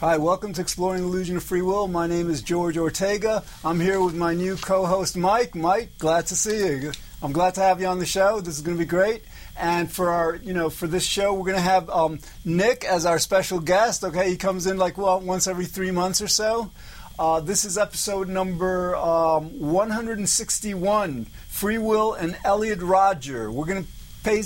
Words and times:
Hi, 0.00 0.18
welcome 0.18 0.52
to 0.52 0.60
Exploring 0.60 1.00
the 1.00 1.08
Illusion 1.08 1.38
of 1.38 1.42
Free 1.42 1.62
Will. 1.62 1.88
My 1.88 2.06
name 2.06 2.28
is 2.28 2.42
George 2.42 2.76
Ortega. 2.76 3.42
I'm 3.64 3.80
here 3.80 3.98
with 4.02 4.14
my 4.14 4.34
new 4.34 4.56
co-host 4.56 5.16
Mike. 5.16 5.54
Mike, 5.54 5.96
glad 5.96 6.26
to 6.26 6.36
see 6.36 6.58
you. 6.58 6.92
I'm 7.22 7.32
glad 7.32 7.54
to 7.54 7.62
have 7.62 7.80
you 7.80 7.86
on 7.86 7.98
the 7.98 8.04
show. 8.04 8.42
This 8.42 8.56
is 8.56 8.60
going 8.60 8.76
to 8.76 8.78
be 8.78 8.86
great. 8.86 9.22
And 9.58 9.90
for 9.90 10.10
our, 10.10 10.36
you 10.36 10.52
know, 10.52 10.68
for 10.68 10.86
this 10.86 11.02
show, 11.02 11.32
we're 11.32 11.46
going 11.46 11.56
to 11.56 11.62
have 11.62 11.88
um, 11.88 12.18
Nick 12.44 12.84
as 12.84 13.06
our 13.06 13.18
special 13.18 13.58
guest. 13.58 14.04
Okay, 14.04 14.28
he 14.28 14.36
comes 14.36 14.66
in 14.66 14.76
like 14.76 14.98
well 14.98 15.18
once 15.18 15.46
every 15.46 15.64
three 15.64 15.90
months 15.90 16.20
or 16.20 16.28
so. 16.28 16.70
Uh, 17.18 17.40
this 17.40 17.64
is 17.64 17.78
episode 17.78 18.28
number 18.28 18.94
um, 18.96 19.58
161, 19.58 21.24
Free 21.48 21.78
Will 21.78 22.12
and 22.12 22.36
Elliot 22.44 22.82
Rodger. 22.82 23.50
We're 23.50 23.64
going 23.64 23.84
to 23.84 23.90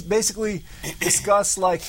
basically 0.09 0.63
discuss 1.01 1.59
like 1.59 1.83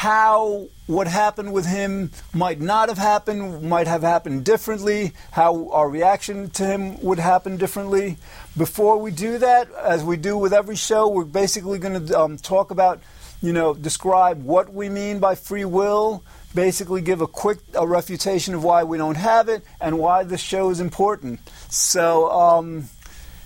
how 0.00 0.66
what 0.86 1.06
happened 1.06 1.52
with 1.52 1.66
him 1.66 2.10
might 2.32 2.58
not 2.58 2.88
have 2.88 2.96
happened, 2.96 3.62
might 3.68 3.86
have 3.86 4.00
happened 4.00 4.46
differently, 4.46 5.12
how 5.30 5.68
our 5.72 5.90
reaction 5.90 6.48
to 6.48 6.64
him 6.64 6.98
would 7.02 7.18
happen 7.18 7.58
differently. 7.58 8.16
Before 8.56 8.96
we 8.96 9.10
do 9.10 9.36
that, 9.36 9.70
as 9.74 10.02
we 10.02 10.16
do 10.16 10.38
with 10.38 10.54
every 10.54 10.74
show, 10.74 11.06
we're 11.06 11.26
basically 11.26 11.78
going 11.78 12.06
to 12.06 12.18
um, 12.18 12.38
talk 12.38 12.70
about, 12.70 13.02
you 13.42 13.52
know, 13.52 13.74
describe 13.74 14.42
what 14.42 14.72
we 14.72 14.88
mean 14.88 15.18
by 15.18 15.34
free 15.34 15.66
will, 15.66 16.24
basically 16.54 17.02
give 17.02 17.20
a 17.20 17.26
quick 17.26 17.58
a 17.74 17.86
refutation 17.86 18.54
of 18.54 18.64
why 18.64 18.84
we 18.84 18.96
don't 18.96 19.18
have 19.18 19.50
it 19.50 19.62
and 19.82 19.98
why 19.98 20.24
this 20.24 20.40
show 20.40 20.70
is 20.70 20.80
important. 20.80 21.40
So, 21.68 22.30
um, 22.30 22.88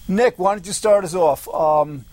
Nick, 0.07 0.39
why 0.39 0.55
don't 0.55 0.69
you 0.69 0.73
start 0.73 1.03
us 1.03 1.17
off? 1.17 1.49
Um, 1.49 2.05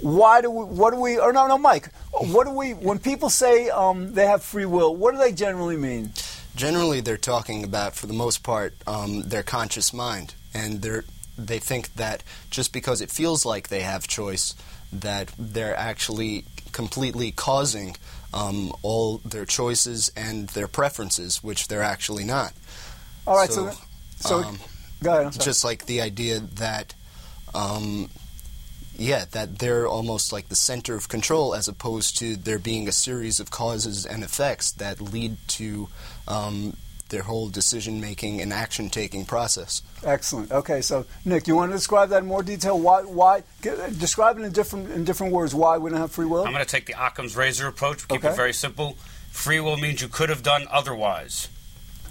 why 0.00 0.40
do 0.40 0.50
we, 0.50 0.64
what 0.64 0.92
do 0.92 1.00
we, 1.00 1.18
or 1.18 1.32
no, 1.32 1.46
no, 1.46 1.58
Mike, 1.58 1.92
what 2.12 2.46
do 2.46 2.52
we, 2.52 2.72
when 2.72 2.98
people 2.98 3.30
say 3.30 3.68
um, 3.70 4.14
they 4.14 4.26
have 4.26 4.42
free 4.42 4.64
will, 4.64 4.94
what 4.94 5.12
do 5.12 5.18
they 5.18 5.32
generally 5.32 5.76
mean? 5.76 6.12
Generally, 6.56 7.02
they're 7.02 7.16
talking 7.16 7.64
about, 7.64 7.94
for 7.94 8.06
the 8.06 8.12
most 8.12 8.42
part, 8.42 8.74
um, 8.86 9.22
their 9.22 9.42
conscious 9.42 9.92
mind. 9.92 10.34
And 10.52 10.82
they're, 10.82 11.04
they 11.38 11.58
think 11.58 11.94
that 11.94 12.22
just 12.50 12.72
because 12.72 13.00
it 13.00 13.10
feels 13.10 13.46
like 13.46 13.68
they 13.68 13.80
have 13.80 14.08
choice, 14.08 14.54
that 14.92 15.32
they're 15.38 15.76
actually 15.76 16.44
completely 16.72 17.30
causing 17.30 17.96
um, 18.34 18.72
all 18.82 19.18
their 19.18 19.44
choices 19.44 20.10
and 20.16 20.48
their 20.50 20.68
preferences, 20.68 21.42
which 21.42 21.68
they're 21.68 21.82
actually 21.82 22.24
not. 22.24 22.52
All 23.26 23.36
right, 23.36 23.50
so, 23.50 23.70
so, 23.70 23.78
so 24.16 24.48
um, 24.48 24.58
go 25.02 25.20
ahead. 25.20 25.40
Just 25.40 25.64
like 25.64 25.86
the 25.86 26.00
idea 26.00 26.40
that 26.40 26.94
um, 27.54 28.08
yeah, 29.00 29.24
that 29.30 29.58
they're 29.58 29.88
almost 29.88 30.30
like 30.30 30.50
the 30.50 30.56
center 30.56 30.94
of 30.94 31.08
control 31.08 31.54
as 31.54 31.68
opposed 31.68 32.18
to 32.18 32.36
there 32.36 32.58
being 32.58 32.86
a 32.86 32.92
series 32.92 33.40
of 33.40 33.50
causes 33.50 34.04
and 34.04 34.22
effects 34.22 34.72
that 34.72 35.00
lead 35.00 35.36
to 35.48 35.88
um, 36.28 36.76
their 37.08 37.22
whole 37.22 37.48
decision 37.48 38.00
making 38.00 38.42
and 38.42 38.52
action 38.52 38.90
taking 38.90 39.24
process. 39.24 39.82
Excellent. 40.04 40.52
Okay, 40.52 40.82
so 40.82 41.06
Nick, 41.24 41.48
you 41.48 41.56
want 41.56 41.72
to 41.72 41.76
describe 41.76 42.10
that 42.10 42.22
in 42.22 42.26
more 42.26 42.42
detail? 42.42 42.78
Why? 42.78 43.02
Why? 43.02 43.42
Describe 43.62 44.38
it 44.38 44.42
in 44.42 44.52
different 44.52 44.90
in 44.90 45.04
different 45.04 45.32
words. 45.32 45.54
Why 45.54 45.78
we 45.78 45.90
don't 45.90 45.98
have 45.98 46.12
free 46.12 46.26
will? 46.26 46.44
I'm 46.44 46.52
going 46.52 46.64
to 46.64 46.70
take 46.70 46.86
the 46.86 46.94
Occam's 46.98 47.36
razor 47.36 47.68
approach. 47.68 48.06
Keep 48.06 48.18
okay. 48.20 48.28
it 48.28 48.36
very 48.36 48.52
simple. 48.52 48.98
Free 49.30 49.60
will 49.60 49.78
means 49.78 50.02
you 50.02 50.08
could 50.08 50.28
have 50.28 50.42
done 50.42 50.66
otherwise. 50.70 51.48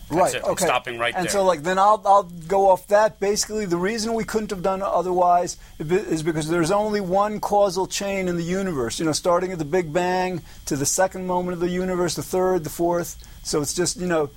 Right. 0.09 0.35
It. 0.35 0.43
Okay. 0.43 0.65
stopping 0.65 0.97
right 0.97 1.13
and 1.15 1.25
there. 1.25 1.31
so, 1.31 1.43
like, 1.43 1.63
then 1.63 1.77
I'll 1.77 2.01
I'll 2.05 2.23
go 2.23 2.69
off 2.69 2.87
that. 2.87 3.19
Basically, 3.19 3.65
the 3.65 3.77
reason 3.77 4.13
we 4.13 4.23
couldn't 4.23 4.49
have 4.49 4.63
done 4.63 4.81
otherwise 4.81 5.57
is 5.79 6.23
because 6.23 6.47
there's 6.49 6.71
only 6.71 7.01
one 7.01 7.39
causal 7.39 7.85
chain 7.87 8.27
in 8.27 8.35
the 8.35 8.43
universe. 8.43 8.99
You 8.99 9.05
know, 9.05 9.11
starting 9.11 9.51
at 9.51 9.59
the 9.59 9.65
Big 9.65 9.93
Bang 9.93 10.41
to 10.65 10.75
the 10.75 10.85
second 10.85 11.27
moment 11.27 11.53
of 11.53 11.59
the 11.59 11.69
universe, 11.69 12.15
the 12.15 12.23
third, 12.23 12.63
the 12.63 12.69
fourth. 12.69 13.17
So 13.43 13.61
it's 13.61 13.73
just 13.73 13.97
you 13.97 14.07
know. 14.07 14.29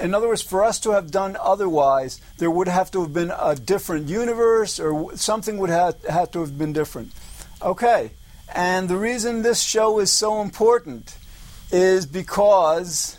In 0.00 0.14
other 0.14 0.26
words, 0.26 0.40
for 0.40 0.64
us 0.64 0.80
to 0.80 0.92
have 0.92 1.10
done 1.10 1.36
otherwise, 1.38 2.18
there 2.38 2.50
would 2.50 2.66
have 2.66 2.90
to 2.92 3.02
have 3.02 3.12
been 3.12 3.30
a 3.30 3.54
different 3.54 4.08
universe, 4.08 4.80
or 4.80 5.14
something 5.16 5.58
would 5.58 5.68
have 5.68 6.02
had 6.06 6.32
to 6.32 6.40
have 6.40 6.56
been 6.56 6.72
different. 6.72 7.12
Okay, 7.60 8.10
and 8.54 8.88
the 8.88 8.96
reason 8.96 9.42
this 9.42 9.62
show 9.62 9.98
is 9.98 10.10
so 10.10 10.40
important 10.40 11.18
is 11.70 12.06
because 12.06 13.15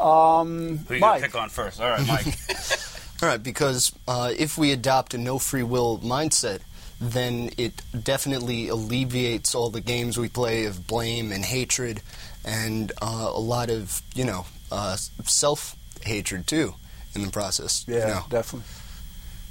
um, 0.00 0.78
Who 0.88 0.94
you 0.94 1.00
Mike. 1.00 1.22
pick 1.22 1.34
on 1.34 1.48
first? 1.48 1.80
All 1.80 1.88
right, 1.90 2.06
Mike. 2.06 2.26
All 3.22 3.28
right, 3.28 3.42
because 3.42 3.92
uh, 4.06 4.32
if 4.36 4.56
we 4.56 4.72
adopt 4.72 5.12
a 5.14 5.18
no 5.18 5.38
free 5.38 5.64
will 5.64 5.98
mindset, 5.98 6.60
then 7.00 7.50
it 7.58 7.82
definitely 8.04 8.68
alleviates 8.68 9.54
all 9.54 9.70
the 9.70 9.80
games 9.80 10.16
we 10.18 10.28
play 10.28 10.64
of 10.66 10.86
blame 10.86 11.32
and 11.32 11.44
hatred 11.44 12.00
and 12.44 12.92
uh, 13.02 13.30
a 13.32 13.40
lot 13.40 13.70
of, 13.70 14.02
you 14.14 14.24
know, 14.24 14.46
uh, 14.70 14.96
self 14.96 15.76
hatred 16.02 16.46
too 16.46 16.74
in 17.14 17.22
the 17.22 17.30
process. 17.30 17.84
Yeah, 17.88 17.94
you 17.96 18.14
know. 18.14 18.24
definitely. 18.30 18.68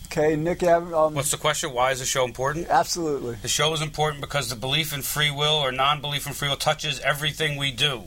Okay, 0.05 0.35
Nick. 0.37 0.63
Um, 0.63 1.13
What's 1.13 1.31
the 1.31 1.37
question? 1.37 1.73
Why 1.73 1.91
is 1.91 1.99
the 1.99 2.05
show 2.05 2.23
important? 2.23 2.67
Absolutely. 2.69 3.35
The 3.41 3.49
show 3.49 3.73
is 3.73 3.81
important 3.81 4.21
because 4.21 4.49
the 4.49 4.55
belief 4.55 4.93
in 4.93 5.01
free 5.01 5.29
will 5.31 5.55
or 5.55 5.71
non-belief 5.73 6.25
in 6.25 6.33
free 6.33 6.47
will 6.47 6.55
touches 6.55 7.01
everything 7.01 7.57
we 7.57 7.71
do. 7.71 8.03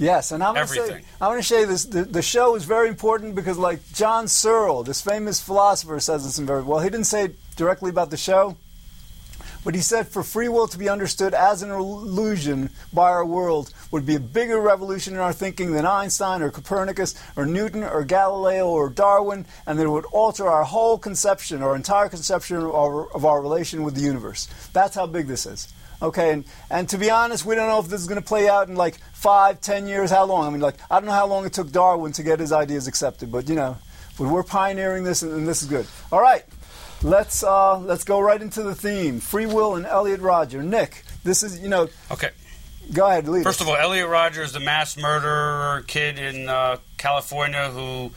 Yes, 0.00 0.32
and 0.32 0.42
I'm 0.42 0.54
going 0.54 0.66
to 0.66 0.72
say, 0.72 1.02
I 1.20 1.28
want 1.28 1.42
to 1.42 1.46
say 1.46 1.66
this: 1.66 1.84
the, 1.84 2.04
the, 2.04 2.22
show 2.22 2.54
is 2.56 2.64
very 2.64 2.88
important 2.88 3.34
because, 3.34 3.58
like 3.58 3.80
John 3.92 4.28
Searle, 4.28 4.82
this 4.82 5.02
famous 5.02 5.40
philosopher, 5.40 6.00
says 6.00 6.24
this 6.24 6.38
in 6.38 6.46
very 6.46 6.62
well. 6.62 6.80
He 6.80 6.88
didn't 6.88 7.04
say 7.04 7.24
it 7.24 7.36
directly 7.54 7.90
about 7.90 8.10
the 8.10 8.16
show, 8.16 8.56
but 9.62 9.74
he 9.74 9.82
said 9.82 10.08
for 10.08 10.22
free 10.22 10.48
will 10.48 10.66
to 10.68 10.78
be 10.78 10.88
understood 10.88 11.34
as 11.34 11.62
an 11.62 11.70
illusion 11.70 12.70
by 12.94 13.10
our 13.10 13.26
world 13.26 13.74
would 13.90 14.06
be 14.06 14.14
a 14.14 14.20
bigger 14.20 14.58
revolution 14.58 15.12
in 15.12 15.20
our 15.20 15.34
thinking 15.34 15.72
than 15.72 15.84
Einstein 15.84 16.40
or 16.40 16.50
Copernicus 16.50 17.14
or 17.36 17.44
Newton 17.44 17.84
or 17.84 18.02
Galileo 18.02 18.70
or 18.70 18.88
Darwin, 18.88 19.44
and 19.66 19.78
that 19.78 19.84
it 19.84 19.90
would 19.90 20.06
alter 20.06 20.48
our 20.48 20.64
whole 20.64 20.96
conception, 20.96 21.62
our 21.62 21.76
entire 21.76 22.08
conception 22.08 22.56
of 22.56 22.74
our, 22.74 23.12
of 23.12 23.26
our 23.26 23.42
relation 23.42 23.82
with 23.82 23.96
the 23.96 24.00
universe. 24.00 24.48
That's 24.72 24.94
how 24.94 25.06
big 25.06 25.26
this 25.26 25.44
is. 25.44 25.70
Okay, 26.02 26.32
and, 26.32 26.44
and 26.70 26.88
to 26.88 26.98
be 26.98 27.10
honest, 27.10 27.44
we 27.44 27.54
don't 27.54 27.68
know 27.68 27.78
if 27.78 27.88
this 27.88 28.00
is 28.00 28.06
going 28.06 28.20
to 28.20 28.26
play 28.26 28.48
out 28.48 28.68
in 28.68 28.74
like 28.74 28.96
five, 29.12 29.60
ten 29.60 29.86
years. 29.86 30.10
How 30.10 30.24
long? 30.24 30.46
I 30.46 30.50
mean, 30.50 30.60
like 30.60 30.76
I 30.90 30.98
don't 30.98 31.06
know 31.06 31.12
how 31.12 31.26
long 31.26 31.44
it 31.44 31.52
took 31.52 31.70
Darwin 31.70 32.12
to 32.12 32.22
get 32.22 32.40
his 32.40 32.52
ideas 32.52 32.86
accepted, 32.86 33.30
but 33.30 33.48
you 33.48 33.54
know, 33.54 33.76
but 34.18 34.28
we're 34.28 34.42
pioneering 34.42 35.04
this, 35.04 35.22
and, 35.22 35.32
and 35.32 35.46
this 35.46 35.62
is 35.62 35.68
good. 35.68 35.86
All 36.10 36.20
right, 36.20 36.44
let's 37.02 37.42
uh, 37.42 37.78
let's 37.78 38.04
go 38.04 38.20
right 38.20 38.40
into 38.40 38.62
the 38.62 38.74
theme: 38.74 39.20
free 39.20 39.46
will 39.46 39.76
and 39.76 39.84
Elliot 39.84 40.20
Rodger. 40.20 40.62
Nick, 40.62 41.04
this 41.22 41.42
is 41.42 41.60
you 41.60 41.68
know. 41.68 41.88
Okay. 42.10 42.30
Go 42.92 43.06
ahead, 43.06 43.28
lead. 43.28 43.44
First 43.44 43.60
of 43.60 43.68
all, 43.68 43.76
Elliot 43.76 44.08
Rodger 44.08 44.42
is 44.42 44.52
the 44.52 44.58
mass 44.58 44.96
murderer 44.96 45.84
kid 45.86 46.18
in 46.18 46.48
uh, 46.48 46.78
California 46.96 47.70
who 47.70 48.10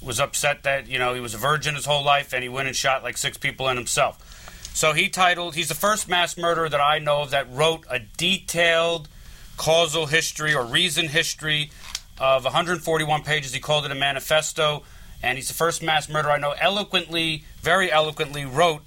was 0.00 0.20
upset 0.20 0.62
that 0.62 0.88
you 0.88 0.98
know 0.98 1.12
he 1.12 1.20
was 1.20 1.34
a 1.34 1.38
virgin 1.38 1.74
his 1.74 1.84
whole 1.84 2.02
life 2.02 2.32
and 2.32 2.42
he 2.42 2.48
went 2.48 2.66
and 2.66 2.76
shot 2.76 3.02
like 3.02 3.16
six 3.16 3.36
people 3.36 3.68
and 3.68 3.78
himself. 3.78 4.24
So 4.74 4.92
he 4.92 5.08
titled, 5.08 5.54
he's 5.54 5.68
the 5.68 5.74
first 5.74 6.08
mass 6.08 6.36
murderer 6.36 6.68
that 6.68 6.80
I 6.80 6.98
know 6.98 7.22
of 7.22 7.30
that 7.30 7.52
wrote 7.52 7.84
a 7.90 7.98
detailed 7.98 9.08
causal 9.56 10.06
history 10.06 10.54
or 10.54 10.64
reason 10.64 11.08
history 11.08 11.70
of 12.18 12.44
141 12.44 13.22
pages. 13.22 13.52
He 13.52 13.60
called 13.60 13.84
it 13.84 13.90
a 13.90 13.96
manifesto. 13.96 14.84
And 15.22 15.36
he's 15.36 15.48
the 15.48 15.54
first 15.54 15.82
mass 15.82 16.08
murderer 16.08 16.32
I 16.32 16.38
know 16.38 16.54
eloquently, 16.60 17.44
very 17.60 17.90
eloquently 17.90 18.44
wrote 18.44 18.82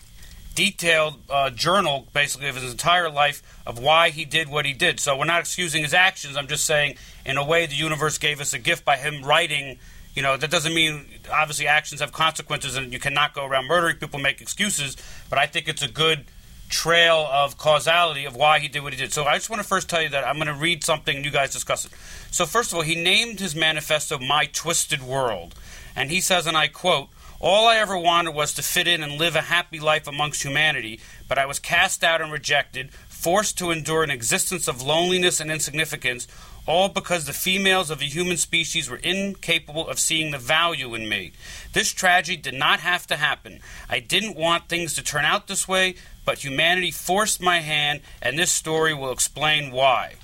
detailed 0.55 1.15
uh, 1.29 1.49
journal 1.49 2.07
basically 2.13 2.47
of 2.47 2.55
his 2.55 2.71
entire 2.71 3.09
life 3.09 3.41
of 3.65 3.79
why 3.79 4.09
he 4.09 4.25
did 4.25 4.49
what 4.49 4.65
he 4.65 4.73
did. 4.73 4.99
So 4.99 5.17
we're 5.17 5.25
not 5.25 5.39
excusing 5.41 5.83
his 5.83 5.93
actions. 5.93 6.35
I'm 6.35 6.47
just 6.47 6.65
saying, 6.65 6.95
in 7.25 7.37
a 7.37 7.45
way, 7.45 7.65
the 7.65 7.75
universe 7.75 8.17
gave 8.17 8.41
us 8.41 8.53
a 8.53 8.59
gift 8.59 8.83
by 8.83 8.97
him 8.97 9.23
writing 9.23 9.79
you 10.13 10.21
know, 10.21 10.37
that 10.37 10.51
doesn't 10.51 10.73
mean 10.73 11.05
obviously 11.31 11.67
actions 11.67 12.01
have 12.01 12.11
consequences 12.11 12.75
and 12.75 12.91
you 12.91 12.99
cannot 12.99 13.33
go 13.33 13.45
around 13.45 13.67
murdering 13.67 13.97
people, 13.97 14.19
make 14.19 14.41
excuses, 14.41 14.97
but 15.29 15.39
I 15.39 15.45
think 15.45 15.67
it's 15.67 15.81
a 15.81 15.87
good 15.87 16.25
trail 16.69 17.27
of 17.29 17.57
causality 17.57 18.25
of 18.25 18.35
why 18.35 18.59
he 18.59 18.67
did 18.67 18.81
what 18.81 18.93
he 18.93 18.99
did. 18.99 19.13
So 19.13 19.25
I 19.25 19.35
just 19.35 19.49
want 19.49 19.61
to 19.61 19.67
first 19.67 19.89
tell 19.89 20.01
you 20.01 20.09
that 20.09 20.25
I'm 20.25 20.35
going 20.35 20.47
to 20.47 20.53
read 20.53 20.83
something 20.83 21.15
and 21.15 21.25
you 21.25 21.31
guys 21.31 21.51
discuss 21.51 21.85
it. 21.85 21.91
So, 22.31 22.45
first 22.45 22.71
of 22.71 22.77
all, 22.77 22.83
he 22.83 22.95
named 22.95 23.39
his 23.39 23.55
manifesto 23.55 24.17
My 24.17 24.45
Twisted 24.45 25.03
World. 25.03 25.53
And 25.95 26.09
he 26.09 26.21
says, 26.21 26.47
and 26.47 26.55
I 26.55 26.67
quote, 26.69 27.09
all 27.41 27.67
I 27.67 27.77
ever 27.77 27.97
wanted 27.97 28.35
was 28.35 28.53
to 28.53 28.61
fit 28.61 28.87
in 28.87 29.03
and 29.03 29.17
live 29.17 29.35
a 29.35 29.41
happy 29.41 29.79
life 29.79 30.07
amongst 30.07 30.43
humanity, 30.43 30.99
but 31.27 31.37
I 31.37 31.45
was 31.45 31.59
cast 31.59 32.03
out 32.03 32.21
and 32.21 32.31
rejected, 32.31 32.93
forced 32.93 33.57
to 33.57 33.71
endure 33.71 34.03
an 34.03 34.11
existence 34.11 34.67
of 34.67 34.81
loneliness 34.81 35.39
and 35.39 35.51
insignificance, 35.51 36.27
all 36.67 36.89
because 36.89 37.25
the 37.25 37.33
females 37.33 37.89
of 37.89 37.99
the 37.99 38.05
human 38.05 38.37
species 38.37 38.89
were 38.89 38.97
incapable 38.97 39.87
of 39.87 39.99
seeing 39.99 40.31
the 40.31 40.37
value 40.37 40.93
in 40.93 41.09
me. 41.09 41.31
This 41.73 41.91
tragedy 41.91 42.37
did 42.37 42.53
not 42.53 42.79
have 42.79 43.07
to 43.07 43.15
happen. 43.15 43.59
I 43.89 43.99
didn't 43.99 44.37
want 44.37 44.69
things 44.69 44.93
to 44.95 45.03
turn 45.03 45.25
out 45.25 45.47
this 45.47 45.67
way, 45.67 45.95
but 46.25 46.43
humanity 46.43 46.91
forced 46.91 47.41
my 47.41 47.59
hand, 47.59 48.01
and 48.21 48.37
this 48.37 48.51
story 48.51 48.93
will 48.93 49.11
explain 49.11 49.71
why. 49.71 50.15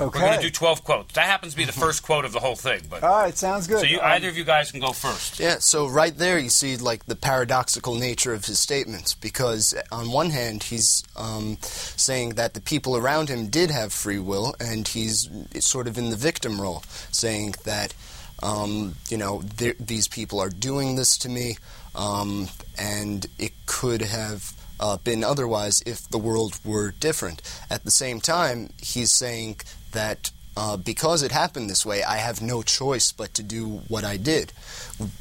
Okay. 0.00 0.18
We're 0.18 0.26
going 0.26 0.40
to 0.40 0.46
do 0.46 0.50
12 0.50 0.84
quotes. 0.84 1.14
That 1.14 1.26
happens 1.26 1.52
to 1.52 1.56
be 1.56 1.64
the 1.64 1.72
first 1.72 2.02
quote 2.02 2.24
of 2.24 2.32
the 2.32 2.40
whole 2.40 2.56
thing. 2.56 2.82
But 2.90 3.04
All 3.04 3.16
right, 3.16 3.36
sounds 3.36 3.66
good. 3.66 3.80
So 3.80 3.86
you, 3.86 4.00
um, 4.00 4.06
either 4.06 4.28
of 4.28 4.36
you 4.36 4.44
guys 4.44 4.72
can 4.72 4.80
go 4.80 4.92
first. 4.92 5.38
Yeah, 5.38 5.58
so 5.58 5.86
right 5.86 6.16
there 6.16 6.38
you 6.38 6.48
see 6.48 6.76
like 6.76 7.06
the 7.06 7.14
paradoxical 7.14 7.94
nature 7.94 8.34
of 8.34 8.44
his 8.44 8.58
statements 8.58 9.14
because 9.14 9.74
on 9.92 10.10
one 10.10 10.30
hand 10.30 10.64
he's 10.64 11.04
um, 11.16 11.58
saying 11.60 12.30
that 12.30 12.54
the 12.54 12.60
people 12.60 12.96
around 12.96 13.28
him 13.28 13.48
did 13.48 13.70
have 13.70 13.92
free 13.92 14.18
will 14.18 14.54
and 14.58 14.88
he's 14.88 15.28
sort 15.60 15.86
of 15.86 15.96
in 15.96 16.10
the 16.10 16.16
victim 16.16 16.60
role 16.60 16.82
saying 17.12 17.54
that 17.64 17.94
um, 18.42 18.94
you 19.08 19.16
know, 19.16 19.42
these 19.80 20.08
people 20.08 20.40
are 20.40 20.50
doing 20.50 20.96
this 20.96 21.16
to 21.18 21.28
me, 21.28 21.56
um, 21.94 22.48
and 22.76 23.26
it 23.38 23.52
could 23.66 24.02
have 24.02 24.52
uh, 24.80 24.96
been 24.98 25.22
otherwise 25.24 25.82
if 25.86 26.08
the 26.08 26.18
world 26.18 26.58
were 26.64 26.90
different. 26.90 27.40
At 27.70 27.84
the 27.84 27.90
same 27.90 28.20
time, 28.20 28.70
he's 28.82 29.12
saying 29.12 29.56
that 29.94 30.30
uh, 30.56 30.76
because 30.76 31.22
it 31.22 31.32
happened 31.32 31.68
this 31.68 31.84
way, 31.84 32.04
I 32.04 32.18
have 32.18 32.40
no 32.40 32.62
choice 32.62 33.10
but 33.10 33.34
to 33.34 33.42
do 33.42 33.66
what 33.88 34.04
I 34.04 34.16
did. 34.16 34.52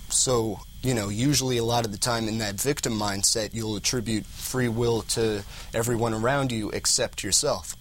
So, 0.09 0.59
you 0.83 0.93
know, 0.93 1.09
usually 1.09 1.57
a 1.57 1.63
lot 1.63 1.85
of 1.85 1.91
the 1.91 1.97
time 1.97 2.27
in 2.27 2.37
that 2.37 2.55
victim 2.55 2.93
mindset, 2.93 3.53
you'll 3.53 3.75
attribute 3.75 4.25
free 4.25 4.67
will 4.67 5.01
to 5.13 5.43
everyone 5.73 6.13
around 6.13 6.51
you 6.51 6.69
except 6.69 7.23
yourself. 7.23 7.75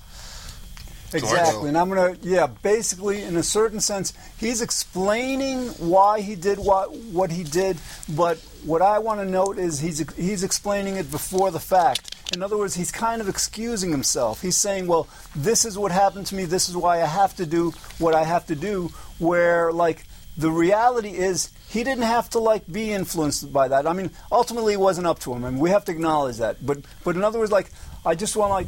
Exactly. 1.14 1.68
And 1.68 1.76
I'm 1.76 1.90
going 1.90 2.16
to, 2.16 2.26
yeah, 2.26 2.46
basically, 2.46 3.22
in 3.22 3.36
a 3.36 3.42
certain 3.42 3.80
sense, 3.80 4.14
he's 4.38 4.62
explaining 4.62 5.68
why 5.72 6.22
he 6.22 6.36
did 6.36 6.58
what, 6.58 6.94
what 6.94 7.30
he 7.30 7.44
did, 7.44 7.76
but 8.08 8.38
what 8.64 8.82
I 8.82 8.98
want 8.98 9.20
to 9.20 9.26
note 9.26 9.58
is 9.58 9.80
he's, 9.80 9.98
he's 10.14 10.42
explaining 10.42 10.96
it 10.96 11.10
before 11.10 11.50
the 11.50 11.60
fact. 11.60 12.16
In 12.32 12.42
other 12.42 12.56
words, 12.56 12.74
he's 12.74 12.90
kind 12.90 13.20
of 13.20 13.28
excusing 13.28 13.90
himself. 13.90 14.40
He's 14.40 14.56
saying, 14.56 14.86
well, 14.86 15.08
this 15.36 15.64
is 15.64 15.76
what 15.76 15.92
happened 15.92 16.26
to 16.26 16.34
me, 16.34 16.44
this 16.44 16.68
is 16.68 16.76
why 16.76 17.02
I 17.02 17.06
have 17.06 17.36
to 17.36 17.46
do 17.46 17.72
what 17.98 18.14
I 18.14 18.24
have 18.24 18.46
to 18.46 18.54
do, 18.54 18.90
where, 19.18 19.72
like, 19.72 20.04
the 20.36 20.50
reality 20.50 21.10
is 21.10 21.50
he 21.68 21.84
didn't 21.84 22.04
have 22.04 22.30
to 22.30 22.38
like 22.38 22.70
be 22.70 22.90
influenced 22.90 23.52
by 23.52 23.68
that. 23.68 23.86
I 23.86 23.92
mean, 23.92 24.10
ultimately 24.30 24.72
it 24.72 24.80
wasn't 24.80 25.06
up 25.06 25.18
to 25.20 25.32
him. 25.34 25.44
I 25.44 25.50
mean, 25.50 25.60
we 25.60 25.68
have 25.70 25.84
to 25.84 25.92
acknowledge 25.92 26.38
that. 26.38 26.64
But 26.64 26.78
but 27.04 27.16
in 27.16 27.22
other 27.22 27.38
words, 27.38 27.52
like 27.52 27.70
I 28.06 28.14
just 28.14 28.34
want 28.34 28.50
like 28.50 28.66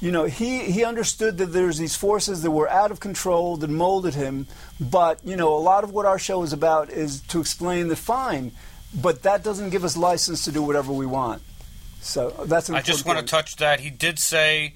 you 0.00 0.10
know, 0.10 0.24
he, 0.24 0.60
he 0.60 0.84
understood 0.84 1.38
that 1.38 1.46
there's 1.46 1.78
these 1.78 1.96
forces 1.96 2.42
that 2.42 2.50
were 2.50 2.68
out 2.68 2.90
of 2.90 3.00
control 3.00 3.56
that 3.56 3.70
molded 3.70 4.14
him. 4.14 4.46
But, 4.78 5.20
you 5.24 5.36
know, 5.36 5.56
a 5.56 5.58
lot 5.58 5.84
of 5.84 5.90
what 5.90 6.04
our 6.04 6.18
show 6.18 6.42
is 6.42 6.52
about 6.52 6.90
is 6.90 7.22
to 7.22 7.40
explain 7.40 7.88
that 7.88 7.96
fine, 7.96 8.52
but 8.94 9.22
that 9.22 9.42
doesn't 9.42 9.70
give 9.70 9.84
us 9.84 9.96
license 9.96 10.44
to 10.44 10.52
do 10.52 10.62
whatever 10.62 10.92
we 10.92 11.06
want. 11.06 11.42
So 12.00 12.30
that's 12.46 12.70
I 12.70 12.82
just 12.82 13.04
want 13.06 13.18
to 13.18 13.24
touch 13.24 13.56
that. 13.56 13.80
He 13.80 13.90
did 13.90 14.18
say, 14.18 14.74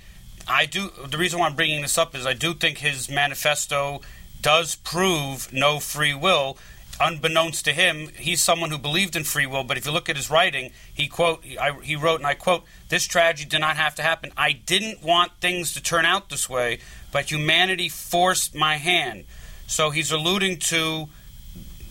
I 0.49 0.67
do, 0.67 0.91
the 1.07 1.19
reason 1.19 1.39
why 1.39 1.47
I'm 1.47 1.55
bringing 1.55 1.83
this 1.83 1.97
up 1.97 2.15
is 2.15 2.27
I 2.27 2.33
do 2.33 2.55
think 2.55 2.79
his 2.79 3.09
manifesto 3.09 4.01
does 4.41 4.75
prove 4.75 5.53
no 5.53 5.79
free 5.79 6.15
will 6.15 6.57
unbeknownst 7.01 7.65
to 7.65 7.73
him, 7.73 8.09
he's 8.17 8.43
someone 8.43 8.71
who 8.71 8.79
believed 8.79 9.17
in 9.17 9.25
free 9.25 9.47
will. 9.47 9.65
But 9.65 9.79
if 9.79 9.87
you 9.87 9.93
look 9.93 10.09
at 10.09 10.17
his 10.17 10.31
writing, 10.31 10.73
he 10.93 11.09
quote 11.09 11.43
he, 11.43 11.59
I, 11.59 11.73
he 11.81 11.97
wrote, 11.97 12.21
and 12.21 12.27
I 12.27 12.35
quote: 12.35 12.65
"This 12.89 13.07
tragedy 13.07 13.49
did 13.49 13.61
not 13.61 13.77
have 13.77 13.95
to 13.97 14.03
happen. 14.03 14.33
I 14.37 14.53
didn't 14.53 15.03
want 15.03 15.33
things 15.41 15.73
to 15.75 15.83
turn 15.83 16.05
out 16.05 16.29
this 16.29 16.49
way, 16.49 16.79
but 17.11 17.31
humanity 17.31 17.89
forced 17.89 18.55
my 18.55 18.77
hand." 18.77 19.25
So 19.67 19.91
he's 19.91 20.13
alluding 20.13 20.59
to 20.59 21.09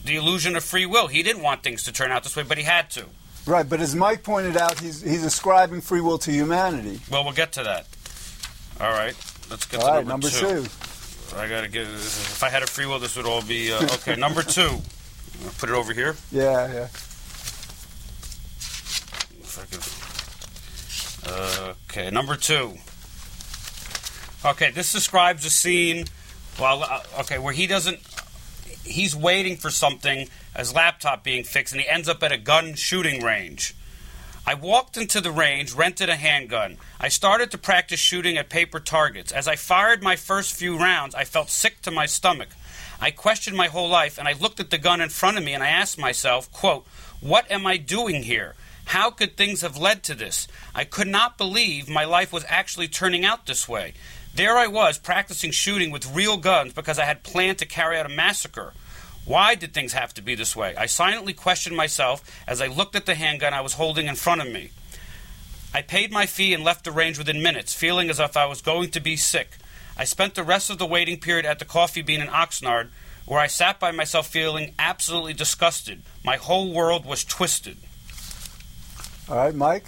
the 0.09 0.15
illusion 0.15 0.55
of 0.55 0.63
free 0.63 0.85
will. 0.85 1.07
He 1.07 1.23
didn't 1.23 1.43
want 1.43 1.63
things 1.63 1.83
to 1.83 1.93
turn 1.93 2.11
out 2.11 2.23
this 2.23 2.35
way, 2.35 2.43
but 2.43 2.57
he 2.57 2.63
had 2.63 2.89
to. 2.91 3.05
Right, 3.45 3.67
but 3.67 3.79
as 3.79 3.95
Mike 3.95 4.23
pointed 4.23 4.57
out, 4.57 4.79
he's 4.79 5.01
he's 5.01 5.23
ascribing 5.23 5.81
free 5.81 6.01
will 6.01 6.17
to 6.19 6.31
humanity. 6.31 6.99
Well, 7.09 7.23
we'll 7.23 7.33
get 7.33 7.53
to 7.53 7.63
that. 7.63 7.87
All 8.81 8.91
right, 8.91 9.15
let's 9.49 9.65
get 9.65 9.81
all 9.81 9.87
to 9.87 9.93
right, 9.93 10.05
number, 10.05 10.27
number 10.27 10.63
two. 10.63 10.63
two. 10.63 11.35
I 11.37 11.47
gotta 11.47 11.67
get. 11.67 11.83
If 11.83 12.43
I 12.43 12.49
had 12.49 12.63
a 12.63 12.67
free 12.67 12.85
will, 12.85 12.99
this 12.99 13.15
would 13.15 13.25
all 13.25 13.41
be 13.41 13.71
uh, 13.71 13.83
okay. 13.95 14.15
number 14.15 14.41
two. 14.43 14.81
Put 15.57 15.69
it 15.69 15.75
over 15.75 15.93
here. 15.93 16.15
Yeah, 16.31 16.73
yeah. 16.73 16.87
If 19.41 19.57
I 21.27 21.33
could. 21.61 21.75
okay, 21.89 22.09
number 22.11 22.35
two. 22.35 22.73
Okay, 24.45 24.71
this 24.71 24.91
describes 24.91 25.45
a 25.45 25.49
scene. 25.49 26.05
Well, 26.59 26.83
uh, 26.83 27.01
okay, 27.19 27.37
where 27.39 27.53
he 27.53 27.67
doesn't. 27.67 27.99
He's 28.83 29.15
waiting 29.15 29.57
for 29.57 29.69
something, 29.69 30.29
his 30.55 30.73
laptop 30.73 31.23
being 31.23 31.43
fixed, 31.43 31.73
and 31.73 31.81
he 31.81 31.87
ends 31.87 32.09
up 32.09 32.23
at 32.23 32.31
a 32.31 32.37
gun 32.37 32.75
shooting 32.75 33.23
range. 33.23 33.75
I 34.47 34.55
walked 34.55 34.97
into 34.97 35.21
the 35.21 35.31
range, 35.31 35.73
rented 35.73 36.09
a 36.09 36.15
handgun. 36.15 36.77
I 36.99 37.09
started 37.09 37.51
to 37.51 37.57
practice 37.57 37.99
shooting 37.99 38.37
at 38.37 38.49
paper 38.49 38.79
targets. 38.79 39.31
As 39.31 39.47
I 39.47 39.55
fired 39.55 40.01
my 40.01 40.15
first 40.15 40.55
few 40.55 40.77
rounds, 40.77 41.13
I 41.13 41.23
felt 41.23 41.49
sick 41.49 41.81
to 41.83 41.91
my 41.91 42.07
stomach. 42.07 42.49
I 42.99 43.11
questioned 43.11 43.55
my 43.55 43.67
whole 43.67 43.87
life, 43.87 44.17
and 44.17 44.27
I 44.27 44.33
looked 44.33 44.59
at 44.59 44.71
the 44.71 44.77
gun 44.77 45.01
in 45.01 45.09
front 45.09 45.37
of 45.37 45.43
me 45.43 45.53
and 45.53 45.61
I 45.61 45.69
asked 45.69 45.99
myself, 45.99 46.51
quote, 46.51 46.87
What 47.21 47.49
am 47.51 47.67
I 47.67 47.77
doing 47.77 48.23
here? 48.23 48.55
How 48.85 49.11
could 49.11 49.37
things 49.37 49.61
have 49.61 49.77
led 49.77 50.01
to 50.05 50.15
this? 50.15 50.47
I 50.73 50.83
could 50.83 51.07
not 51.07 51.37
believe 51.37 51.87
my 51.87 52.05
life 52.05 52.33
was 52.33 52.43
actually 52.47 52.87
turning 52.87 53.23
out 53.23 53.45
this 53.45 53.69
way. 53.69 53.93
There 54.39 54.57
I 54.57 54.67
was, 54.67 54.97
practicing 54.97 55.51
shooting 55.51 55.91
with 55.91 56.15
real 56.15 56.37
guns 56.37 56.71
because 56.71 56.97
I 56.97 57.03
had 57.03 57.23
planned 57.23 57.57
to 57.57 57.65
carry 57.65 57.97
out 57.97 58.05
a 58.05 58.09
massacre. 58.09 58.71
Why 59.25 59.53
did 59.53 59.73
things 59.73 59.91
have 59.91 60.13
to 60.13 60.21
be 60.21 60.33
this 60.33 60.55
way? 60.55 60.73
I 60.77 60.85
silently 60.85 61.33
questioned 61.33 61.75
myself 61.75 62.23
as 62.47 62.61
I 62.61 62.67
looked 62.67 62.95
at 62.95 63.05
the 63.05 63.15
handgun 63.15 63.53
I 63.53 63.59
was 63.59 63.73
holding 63.73 64.07
in 64.07 64.15
front 64.15 64.39
of 64.39 64.49
me. 64.49 64.71
I 65.73 65.81
paid 65.81 66.13
my 66.13 66.25
fee 66.25 66.53
and 66.53 66.63
left 66.63 66.85
the 66.85 66.91
range 66.93 67.17
within 67.17 67.43
minutes, 67.43 67.73
feeling 67.73 68.09
as 68.09 68.17
if 68.17 68.37
I 68.37 68.45
was 68.45 68.61
going 68.61 68.91
to 68.91 69.01
be 69.01 69.17
sick. 69.17 69.57
I 69.97 70.05
spent 70.05 70.35
the 70.35 70.43
rest 70.45 70.69
of 70.69 70.77
the 70.77 70.85
waiting 70.85 71.19
period 71.19 71.45
at 71.45 71.59
the 71.59 71.65
Coffee 71.65 72.01
Bean 72.01 72.21
in 72.21 72.29
Oxnard, 72.29 72.91
where 73.25 73.41
I 73.41 73.47
sat 73.47 73.77
by 73.77 73.91
myself 73.91 74.27
feeling 74.27 74.73
absolutely 74.79 75.33
disgusted. 75.33 76.01
My 76.23 76.37
whole 76.37 76.71
world 76.71 77.05
was 77.05 77.25
twisted. 77.25 77.75
All 79.27 79.35
right, 79.35 79.53
Mike. 79.53 79.87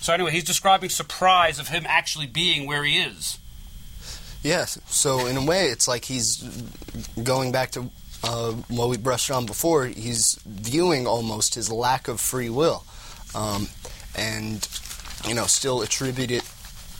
So 0.00 0.14
anyway, 0.14 0.30
he's 0.30 0.42
describing 0.42 0.88
surprise 0.88 1.58
of 1.58 1.68
him 1.68 1.84
actually 1.86 2.26
being 2.26 2.66
where 2.66 2.82
he 2.84 2.98
is. 2.98 3.38
Yes. 4.42 4.78
So 4.86 5.26
in 5.26 5.36
a 5.36 5.44
way, 5.44 5.66
it's 5.66 5.86
like 5.86 6.04
he's 6.04 6.38
going 7.22 7.52
back 7.52 7.70
to 7.72 7.90
uh, 8.24 8.52
what 8.68 8.88
we 8.88 8.96
brushed 8.96 9.30
on 9.30 9.46
before. 9.46 9.86
He's 9.86 10.38
viewing 10.46 11.06
almost 11.06 11.54
his 11.54 11.70
lack 11.70 12.08
of 12.08 12.20
free 12.20 12.50
will, 12.50 12.84
um, 13.34 13.68
and 14.16 14.66
you 15.26 15.34
know, 15.34 15.46
still 15.46 15.82
attribute 15.82 16.30
it, 16.30 16.48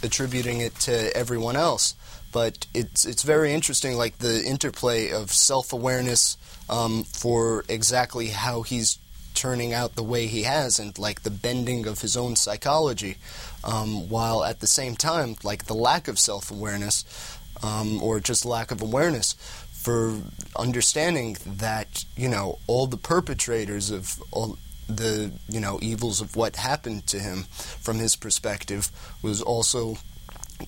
attributing 0.03 0.61
it 0.61 0.75
to 0.81 1.17
everyone 1.17 1.57
else 1.57 1.95
but 2.33 2.67
it's 2.75 3.05
it's 3.05 3.23
very 3.23 3.53
interesting, 3.53 3.97
like 3.97 4.19
the 4.19 4.43
interplay 4.45 5.11
of 5.13 5.31
self 5.31 5.73
awareness 5.73 6.37
um, 6.69 7.05
for 7.05 7.65
exactly 7.69 8.29
how 8.29 8.63
he's 8.63 8.99
turning 9.35 9.73
out 9.73 9.95
the 9.95 10.03
way 10.03 10.27
he 10.27 10.43
has, 10.43 10.79
and 10.79 10.99
like 10.99 11.23
the 11.23 11.31
bending 11.31 11.87
of 11.87 12.01
his 12.01 12.17
own 12.17 12.35
psychology, 12.35 13.19
um, 13.65 14.09
while 14.09 14.45
at 14.45 14.61
the 14.61 14.67
same 14.67 14.97
time, 14.97 15.37
like 15.43 15.65
the 15.67 15.75
lack 15.75 16.09
of 16.09 16.19
self 16.19 16.51
awareness, 16.51 17.39
um, 17.63 18.03
or 18.03 18.21
just 18.21 18.45
lack 18.45 18.71
of 18.71 18.83
awareness 18.83 19.35
for 19.73 20.17
understanding 20.57 21.37
that 21.47 22.05
you 22.17 22.29
know 22.29 22.59
all 22.67 22.87
the 22.87 22.97
perpetrators 22.97 23.91
of 23.91 24.23
all 24.31 24.57
the 24.89 25.33
you 25.49 25.61
know 25.61 25.79
evils 25.83 26.21
of 26.21 26.37
what 26.37 26.57
happened 26.57 27.07
to 27.07 27.19
him 27.19 27.45
from 27.53 27.99
his 27.99 28.17
perspective 28.17 28.91
was 29.23 29.41
also 29.43 29.97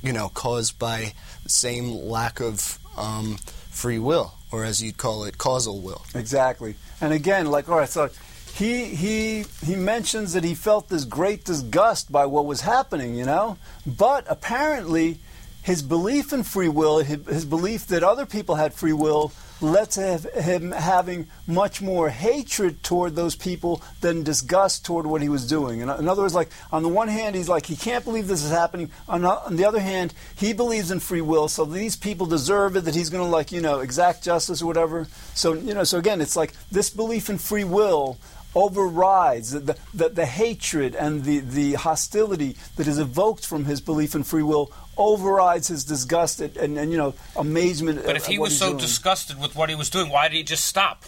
you 0.03 0.13
know, 0.13 0.29
caused 0.29 0.79
by 0.79 1.13
the 1.43 1.49
same 1.49 1.91
lack 1.91 2.41
of 2.41 2.79
um, 2.97 3.37
free 3.71 3.99
will, 3.99 4.35
or 4.51 4.65
as 4.65 4.83
you'd 4.83 4.97
call 4.97 5.25
it, 5.25 5.39
causal 5.39 5.81
will. 5.81 6.05
Exactly. 6.15 6.75
And 7.01 7.13
again, 7.13 7.47
like, 7.47 7.69
all 7.69 7.79
right, 7.79 7.89
so 7.89 8.11
he 8.55 8.85
he 8.85 9.45
he 9.65 9.75
mentions 9.75 10.33
that 10.35 10.45
he 10.45 10.55
felt 10.55 10.89
this 10.89 11.05
great 11.05 11.45
disgust 11.45 12.13
by 12.13 12.25
what 12.27 12.47
was 12.47 12.61
happening, 12.61 13.17
you 13.17 13.25
know, 13.25 13.59
but 13.85 14.25
apparently 14.29 15.19
his 15.65 15.83
belief 15.83 16.33
in 16.33 16.43
free 16.43 16.69
will, 16.69 16.99
his, 16.99 17.47
belief 17.47 17.87
that 17.87 18.05
other 18.05 18.27
people 18.27 18.55
had 18.55 18.75
free 18.75 18.93
will, 18.93 19.33
led 19.63 19.91
to 19.91 20.19
him 20.19 20.73
having 20.73 21.27
much 21.47 21.81
more 21.81 22.11
hatred 22.11 22.83
toward 22.83 23.17
those 23.17 23.35
people 23.35 23.81
than 24.03 24.23
disgust 24.23 24.85
toward 24.85 25.07
what 25.07 25.23
he 25.23 25.29
was 25.31 25.49
doing. 25.49 25.81
In, 25.81 25.89
in 25.89 26.07
other 26.07 26.21
words, 26.21 26.35
like 26.35 26.51
on 26.71 26.83
the 26.83 26.89
one 26.89 27.09
hand, 27.09 27.35
he's 27.35 27.49
like 27.49 27.67
he 27.67 27.77
can't 27.77 28.05
believe 28.05 28.29
this 28.29 28.45
is 28.45 28.51
happening. 28.51 28.91
On, 29.09 29.25
on 29.25 29.57
the 29.57 29.65
other 29.65 29.81
hand, 29.81 30.15
he 30.37 30.53
believes 30.53 30.93
in 30.93 31.01
free 31.01 31.23
will, 31.23 31.49
so 31.49 31.65
these 31.65 31.97
people 31.97 32.27
deserve 32.27 32.77
it. 32.77 32.83
That 32.83 32.95
he's 32.95 33.11
going 33.11 33.25
to 33.25 33.31
like 33.31 33.51
you 33.51 33.63
know 33.63 33.81
exact 33.81 34.23
justice 34.23 34.63
or 34.63 34.67
whatever. 34.67 35.09
So 35.35 35.55
you 35.55 35.75
know, 35.75 35.83
so 35.83 35.99
again, 35.99 36.21
it's 36.21 36.37
like 36.37 36.53
this 36.71 36.91
belief 36.91 37.31
in 37.31 37.39
free 37.39 37.65
will 37.65 38.19
overrides 38.55 39.51
the, 39.51 39.77
the, 39.93 40.09
the, 40.09 40.27
hatred 40.27 40.95
and 40.95 41.25
the, 41.25 41.41
the 41.41 41.75
hostility 41.75 42.57
that 42.77 42.87
is 42.87 42.99
evoked 42.99 43.47
from 43.47 43.65
his 43.65 43.81
belief 43.81 44.15
in 44.15 44.23
free 44.23 44.43
will 44.43 44.73
overrides 44.97 45.69
his 45.69 45.85
disgust 45.85 46.41
and, 46.41 46.57
and, 46.57 46.79
and 46.79 46.93
you 46.93 46.99
know 46.99 47.15
amazement 47.37 48.01
but 48.05 48.17
if 48.17 48.27
he 48.27 48.39
was 48.39 48.57
so 48.57 48.69
doing. 48.69 48.79
disgusted 48.79 49.41
with 49.41 49.57
what 49.57 49.69
he 49.69 49.75
was 49.75 49.91
doing 49.91 50.09
why 50.09 50.29
did 50.29 50.37
he 50.37 50.43
just 50.43 50.65
stop? 50.65 51.05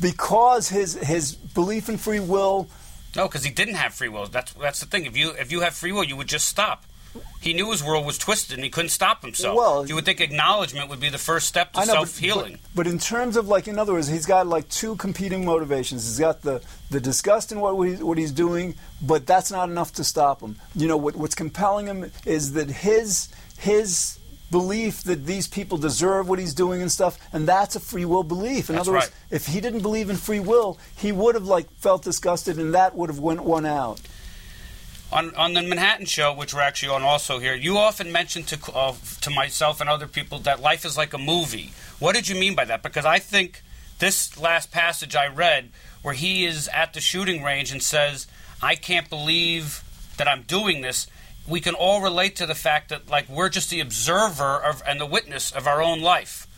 Because 0.00 0.68
his 0.68 0.94
his 0.94 1.34
belief 1.34 1.88
in 1.88 1.96
free 1.96 2.20
will 2.20 2.68
no 3.14 3.26
because 3.26 3.44
he 3.44 3.50
didn't 3.50 3.74
have 3.74 3.94
free 3.94 4.08
will. 4.08 4.26
That's 4.26 4.52
that's 4.54 4.80
the 4.80 4.86
thing. 4.86 5.06
If 5.06 5.16
you 5.16 5.32
if 5.32 5.52
you 5.52 5.60
have 5.60 5.74
free 5.74 5.92
will 5.92 6.04
you 6.04 6.16
would 6.16 6.28
just 6.28 6.48
stop 6.48 6.84
he 7.40 7.52
knew 7.52 7.70
his 7.70 7.82
world 7.82 8.06
was 8.06 8.18
twisted 8.18 8.56
and 8.56 8.64
he 8.64 8.70
couldn't 8.70 8.90
stop 8.90 9.22
himself. 9.22 9.56
Well, 9.56 9.86
you 9.86 9.94
would 9.94 10.04
think 10.04 10.20
acknowledgement 10.20 10.88
would 10.88 11.00
be 11.00 11.08
the 11.08 11.18
first 11.18 11.46
step 11.46 11.72
to 11.74 11.82
self 11.82 12.18
healing. 12.18 12.58
But, 12.74 12.84
but, 12.84 12.86
in 12.86 12.98
terms 12.98 13.36
of 13.36 13.48
like, 13.48 13.68
in 13.68 13.78
other 13.78 13.92
words, 13.92 14.08
he's 14.08 14.26
got 14.26 14.46
like 14.46 14.68
two 14.68 14.96
competing 14.96 15.44
motivations. 15.44 16.04
He's 16.04 16.18
got 16.18 16.42
the, 16.42 16.62
the 16.90 17.00
disgust 17.00 17.52
in 17.52 17.60
what, 17.60 17.76
we, 17.76 17.96
what 17.96 18.18
he's 18.18 18.32
doing, 18.32 18.74
but 19.02 19.26
that's 19.26 19.50
not 19.50 19.68
enough 19.68 19.92
to 19.94 20.04
stop 20.04 20.40
him. 20.40 20.56
You 20.74 20.88
know, 20.88 20.96
what, 20.96 21.16
what's 21.16 21.34
compelling 21.34 21.86
him 21.86 22.10
is 22.24 22.52
that 22.54 22.68
his 22.68 23.28
his 23.58 24.18
belief 24.50 25.02
that 25.02 25.26
these 25.26 25.48
people 25.48 25.78
deserve 25.78 26.28
what 26.28 26.38
he's 26.38 26.54
doing 26.54 26.80
and 26.80 26.90
stuff, 26.90 27.18
and 27.32 27.48
that's 27.48 27.76
a 27.76 27.80
free 27.80 28.04
will 28.04 28.22
belief. 28.22 28.68
In 28.68 28.76
That's 28.76 28.88
other 28.88 28.98
words, 28.98 29.06
right. 29.06 29.36
if 29.36 29.46
he 29.46 29.60
didn't 29.60 29.80
believe 29.80 30.10
in 30.10 30.16
free 30.16 30.40
will, 30.40 30.78
he 30.96 31.12
would 31.12 31.34
have 31.34 31.46
like 31.46 31.70
felt 31.72 32.02
disgusted, 32.02 32.58
and 32.58 32.74
that 32.74 32.94
would 32.94 33.10
have 33.10 33.18
went 33.18 33.42
one 33.42 33.66
out. 33.66 34.00
On 35.12 35.34
on 35.34 35.54
the 35.54 35.62
Manhattan 35.62 36.06
show, 36.06 36.32
which 36.32 36.52
we're 36.54 36.60
actually 36.60 36.90
on 36.90 37.02
also 37.02 37.38
here, 37.38 37.54
you 37.54 37.78
often 37.78 38.10
mention 38.10 38.42
to 38.44 38.72
uh, 38.74 38.94
to 39.20 39.30
myself 39.30 39.80
and 39.80 39.88
other 39.88 40.06
people 40.06 40.38
that 40.40 40.60
life 40.60 40.84
is 40.84 40.96
like 40.96 41.12
a 41.12 41.18
movie. 41.18 41.72
What 41.98 42.14
did 42.14 42.28
you 42.28 42.34
mean 42.34 42.54
by 42.54 42.64
that? 42.64 42.82
Because 42.82 43.04
I 43.04 43.18
think 43.18 43.62
this 43.98 44.38
last 44.38 44.70
passage 44.70 45.16
I 45.16 45.28
read, 45.28 45.70
where 46.02 46.14
he 46.14 46.44
is 46.44 46.68
at 46.68 46.92
the 46.92 47.00
shooting 47.00 47.42
range 47.42 47.72
and 47.72 47.82
says, 47.82 48.26
"I 48.62 48.74
can't 48.74 49.08
believe 49.08 49.82
that 50.16 50.28
I'm 50.28 50.42
doing 50.42 50.80
this." 50.82 51.06
We 51.46 51.60
can 51.60 51.74
all 51.74 52.00
relate 52.00 52.34
to 52.36 52.46
the 52.46 52.56
fact 52.56 52.88
that 52.88 53.08
like 53.08 53.28
we're 53.28 53.48
just 53.48 53.70
the 53.70 53.80
observer 53.80 54.56
of, 54.56 54.82
and 54.86 55.00
the 55.00 55.06
witness 55.06 55.52
of 55.52 55.68
our 55.68 55.80
own 55.80 56.00
life. 56.00 56.48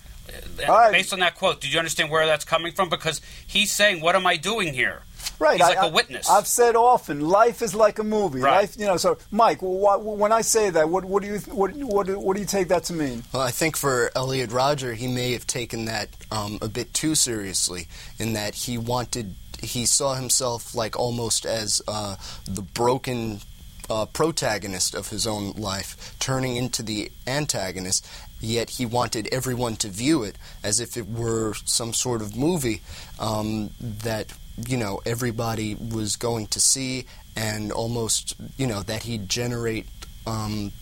Based 0.93 1.13
on 1.13 1.21
that 1.21 1.37
quote, 1.37 1.61
did 1.61 1.73
you 1.73 1.79
understand 1.79 2.11
where 2.11 2.27
that's 2.27 2.45
coming 2.45 2.73
from? 2.73 2.89
Because 2.89 3.21
he's 3.47 3.71
saying, 3.71 4.01
"What 4.01 4.17
am 4.17 4.27
I 4.27 4.37
doing 4.37 4.73
here?" 4.73 5.03
Right, 5.39 5.59
He's 5.59 5.63
I- 5.63 5.69
like 5.69 5.79
a 5.79 5.81
I- 5.83 5.91
witness. 5.91 6.29
I've 6.29 6.47
said 6.49 6.75
often, 6.77 7.21
life 7.21 7.63
is 7.63 7.75
like 7.75 7.99
a 7.99 8.05
movie. 8.05 8.41
Right. 8.41 8.63
Life, 8.63 8.77
you 8.77 8.87
know. 8.87 8.97
So, 8.97 9.19
Mike, 9.31 9.61
wh- 9.61 10.05
when 10.05 10.33
I 10.33 10.41
say 10.41 10.71
that, 10.71 10.89
what, 10.89 11.05
what 11.05 11.23
do 11.23 11.29
you 11.29 11.39
what, 11.53 11.73
what, 11.75 12.07
do- 12.07 12.19
what 12.19 12.35
do 12.35 12.41
you 12.41 12.47
take 12.47 12.69
that 12.69 12.85
to 12.85 12.93
mean? 12.93 13.23
Well, 13.33 13.43
I 13.43 13.51
think 13.53 13.77
for 13.77 14.11
Elliot 14.17 14.51
Rodger, 14.51 14.95
he 14.95 15.07
may 15.07 15.33
have 15.33 15.47
taken 15.47 15.85
that 15.85 16.09
um, 16.33 16.59
a 16.61 16.69
bit 16.69 16.93
too 16.93 17.15
seriously, 17.15 17.87
in 18.19 18.33
that 18.33 18.55
he 18.55 18.79
wanted, 18.79 19.35
he 19.63 19.87
saw 19.87 20.15
himself 20.15 20.75
like 20.75 20.97
almost 20.99 21.47
as 21.47 21.81
uh, 21.87 22.17
the 22.45 22.63
broken 22.63 23.41
uh, 23.89 24.07
protagonist 24.07 24.95
of 24.95 25.09
his 25.09 25.27
own 25.27 25.53
life, 25.53 26.15
turning 26.19 26.57
into 26.57 26.83
the 26.83 27.11
antagonist. 27.27 28.07
Yet 28.41 28.71
he 28.71 28.87
wanted 28.87 29.29
everyone 29.33 29.75
to 29.77 29.89
view 29.89 30.23
it 30.23 30.37
as 30.63 30.79
if 30.79 30.97
it 30.97 31.09
were 31.09 31.55
some 31.65 31.93
sort 31.93 32.23
of 32.23 32.37
movie 32.37 32.83
um, 33.19 33.71
that 33.81 34.33
you 34.67 34.77
know 34.77 35.01
everybody 35.05 35.75
was 35.75 36.17
going 36.17 36.47
to 36.49 36.61
see, 36.61 37.07
and 37.37 37.73
almost 37.73 38.35
you 38.57 38.67
know 38.67 38.83
that 38.83 39.05
he'd 39.05 39.29
generate. 39.29 39.87
Um, 40.27 40.73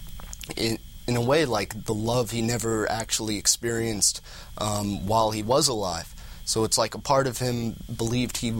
in, 0.56 0.78
in 1.06 1.16
a 1.16 1.20
way 1.20 1.44
like 1.44 1.84
the 1.84 1.94
love 1.94 2.30
he 2.30 2.42
never 2.42 2.90
actually 2.90 3.36
experienced 3.36 4.20
um, 4.58 5.06
while 5.06 5.30
he 5.30 5.42
was 5.42 5.68
alive. 5.68 6.12
So 6.44 6.64
it's 6.64 6.78
like 6.78 6.94
a 6.94 7.00
part 7.00 7.26
of 7.26 7.38
him 7.38 7.76
believed 7.96 8.38
he, 8.38 8.52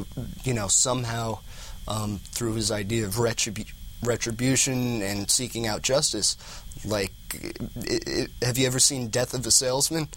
you 0.45 0.55
know, 0.55 0.69
somehow 0.69 1.39
um, 1.87 2.19
through 2.25 2.55
his 2.55 2.71
idea 2.71 3.07
of 3.07 3.15
retribu- 3.15 3.73
retribution 4.03 5.03
and 5.03 5.31
seeking 5.31 5.67
out 5.67 5.83
justice. 5.83 6.37
Like, 6.85 7.13
i 7.33 8.27
i 8.43 8.45
have 8.45 8.59
you 8.59 8.67
ever 8.67 8.79
seen 8.79 9.09
Death 9.09 9.35
of 9.35 9.47
a 9.47 9.51
Salesman? 9.51 10.09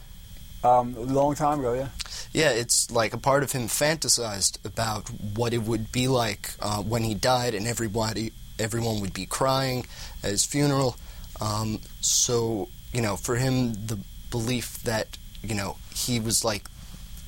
Um, 0.63 0.96
a 0.96 1.01
long 1.01 1.36
time 1.36 1.60
ago, 1.60 1.74
yeah. 1.74 1.89
Yeah, 2.34 2.51
it's 2.51 2.92
like 2.92 3.13
a 3.13 3.18
part 3.18 3.44
of 3.44 3.51
him 3.51 3.63
fantasized 3.63 4.63
about 4.66 5.10
what 5.10 5.54
it 5.54 5.63
would 5.63 5.92
be 5.92 6.08
like 6.08 6.51
uh, 6.60 6.82
when 6.82 7.04
he 7.04 7.13
died, 7.13 7.56
and 7.56 7.66
everybody, 7.66 8.32
everyone 8.60 9.00
would 9.01 9.13
be 9.13 9.25
crying 9.25 9.86
at 10.24 10.32
his 10.32 10.46
funeral. 10.46 10.98
Um, 11.42 11.80
so, 12.01 12.68
you 12.94 13.01
know, 13.01 13.16
for 13.16 13.36
him, 13.36 13.74
the 13.74 13.98
belief 14.30 14.84
that 14.84 15.18
you 15.42 15.56
know 15.56 15.78
he 15.96 16.20
was 16.20 16.44
like 16.44 16.68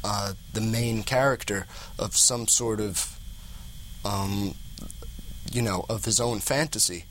uh, 0.04 0.34
the 0.54 0.62
main 0.62 1.04
character 1.04 1.68
of 1.98 2.16
some 2.16 2.48
sort 2.48 2.80
of, 2.80 3.18
um, 4.04 4.56
you 5.52 5.62
know, 5.62 5.86
of 5.90 6.06
his 6.06 6.20
own 6.20 6.40
fantasy, 6.40 7.06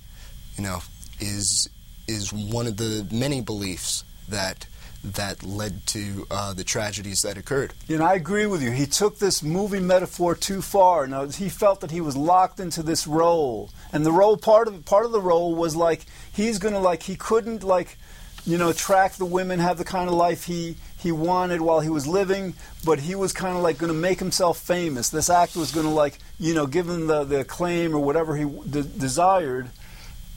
you 0.56 0.62
know, 0.62 0.80
is 1.18 1.68
is 2.06 2.32
one 2.32 2.66
of 2.66 2.76
the 2.76 3.06
many 3.10 3.40
beliefs 3.40 4.04
that 4.28 4.66
that 5.02 5.42
led 5.42 5.86
to 5.88 6.26
uh, 6.30 6.52
the 6.52 6.64
tragedies 6.64 7.22
that 7.22 7.36
occurred. 7.38 7.72
You 7.88 7.98
know, 7.98 8.04
I 8.04 8.14
agree 8.14 8.46
with 8.46 8.62
you. 8.62 8.70
He 8.70 8.86
took 8.86 9.18
this 9.18 9.42
movie 9.42 9.80
metaphor 9.80 10.34
too 10.34 10.62
far. 10.62 11.06
Now 11.06 11.26
he 11.26 11.48
felt 11.48 11.80
that 11.80 11.90
he 11.90 12.00
was 12.00 12.16
locked 12.16 12.60
into 12.60 12.82
this 12.82 13.06
role, 13.06 13.70
and 13.92 14.04
the 14.04 14.12
role 14.12 14.36
part 14.36 14.68
of 14.68 14.84
part 14.84 15.06
of 15.06 15.12
the 15.12 15.20
role 15.20 15.54
was 15.54 15.74
like 15.74 16.04
he's 16.32 16.58
gonna 16.58 16.80
like 16.80 17.02
he 17.04 17.16
couldn't 17.16 17.62
like, 17.62 17.96
you 18.44 18.58
know, 18.58 18.68
attract 18.68 19.18
the 19.18 19.24
women, 19.24 19.58
have 19.58 19.78
the 19.78 19.84
kind 19.84 20.08
of 20.08 20.14
life 20.14 20.44
he 20.44 20.76
he 20.98 21.12
wanted 21.12 21.62
while 21.62 21.80
he 21.80 21.88
was 21.88 22.06
living, 22.06 22.54
but 22.84 23.00
he 23.00 23.14
was 23.14 23.32
kind 23.32 23.56
of 23.56 23.62
like 23.62 23.78
going 23.78 23.92
to 23.92 23.98
make 23.98 24.18
himself 24.18 24.58
famous. 24.58 25.08
This 25.08 25.30
actor 25.30 25.58
was 25.58 25.72
going 25.72 25.86
to 25.86 25.92
like 25.92 26.18
you 26.38 26.52
know 26.54 26.66
give 26.66 26.88
him 26.88 27.06
the 27.06 27.24
the 27.24 27.40
acclaim 27.40 27.94
or 27.94 28.00
whatever 28.00 28.36
he 28.36 28.44
de- 28.44 28.82
desired. 28.82 29.70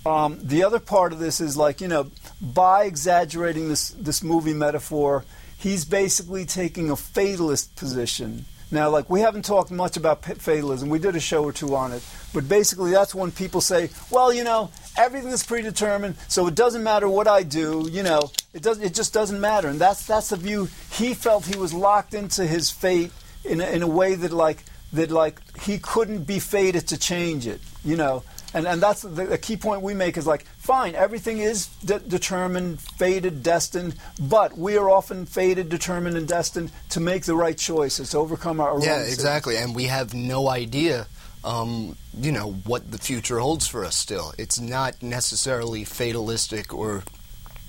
Um, 0.06 0.38
the 0.42 0.64
other 0.64 0.80
part 0.80 1.14
of 1.14 1.20
this 1.20 1.40
is 1.40 1.56
like 1.56 1.80
you 1.80 1.88
know 1.88 2.12
by 2.42 2.84
exaggerating 2.84 3.70
this 3.70 3.90
this 3.92 4.22
movie 4.24 4.54
metaphor, 4.54 5.24
he's 5.58 5.86
basically 5.86 6.46
taking 6.46 6.90
a 6.90 6.96
fatalist 6.96 7.76
position. 7.76 8.46
Now, 8.70 8.90
like 8.90 9.10
we 9.10 9.22
haven't 9.22 9.46
talked 9.46 9.72
much 9.72 9.98
about 9.98 10.26
fatalism, 10.26 10.90
we 10.90 11.00
did 11.00 11.16
a 11.16 11.20
show 11.20 11.44
or 11.44 11.54
two 11.54 11.76
on 11.76 11.92
it, 11.92 12.04
but 12.34 12.50
basically 12.50 12.92
that's 12.92 13.14
when 13.14 13.32
people 13.32 13.62
say, 13.62 13.92
well, 14.10 14.34
you 14.34 14.44
know, 14.44 14.72
everything 14.98 15.30
is 15.30 15.44
predetermined, 15.44 16.16
so 16.28 16.48
it 16.48 16.56
doesn't 16.56 16.84
matter 16.84 17.08
what 17.08 17.28
I 17.28 17.44
do. 17.44 17.88
You 17.90 18.02
know, 18.02 18.32
it 18.52 18.64
does 18.64 18.80
it 18.80 18.96
just 18.96 19.14
doesn't 19.14 19.40
matter, 19.40 19.68
and 19.68 19.80
that's 19.80 20.06
that's 20.06 20.30
the 20.30 20.38
view 20.38 20.68
he 20.92 21.14
felt 21.14 21.46
he 21.46 21.58
was 21.58 21.74
locked 21.74 22.14
into 22.14 22.46
his 22.46 22.72
fate 22.72 23.12
in 23.46 23.62
a, 23.62 23.66
in 23.68 23.84
a 23.84 23.88
way 23.88 24.16
that 24.16 24.34
like 24.34 24.64
that 24.92 25.12
like 25.12 25.40
he 25.60 25.78
couldn't 25.78 26.24
be 26.24 26.40
fated 26.40 26.88
to 26.90 26.98
change 26.98 27.48
it. 27.48 27.62
You 27.86 27.96
know. 27.96 28.24
And, 28.54 28.68
and 28.68 28.82
that's 28.82 29.02
the, 29.02 29.26
the 29.26 29.38
key 29.38 29.58
point 29.58 29.82
we 29.82 29.94
make 29.94 30.16
is 30.16 30.28
like, 30.28 30.46
fine, 30.58 30.94
everything 30.96 31.40
is 31.40 31.68
de- 31.84 32.00
determined, 32.00 32.80
fated, 32.80 33.42
destined, 33.42 33.96
but 34.22 34.58
we 34.58 34.78
are 34.78 34.90
often 34.90 35.26
fated, 35.26 35.70
determined, 35.70 36.18
and 36.18 36.28
destined 36.28 36.72
to 36.90 37.00
make 37.00 37.26
the 37.26 37.36
right 37.36 37.58
choices, 37.58 38.12
to 38.12 38.18
overcome 38.20 38.60
our 38.60 38.80
Yeah, 38.80 39.02
exactly. 39.02 39.58
And 39.58 39.76
we 39.76 39.86
have 39.86 40.14
no 40.14 40.50
idea, 40.50 41.08
um, 41.44 41.98
you 42.16 42.32
know, 42.32 42.52
what 42.52 42.92
the 42.92 43.00
future 43.00 43.40
holds 43.40 43.68
for 43.68 43.84
us 43.84 43.96
still. 43.96 44.34
It's 44.38 44.60
not 44.60 45.02
necessarily 45.02 45.84
fatalistic 45.84 46.74
or, 46.74 47.04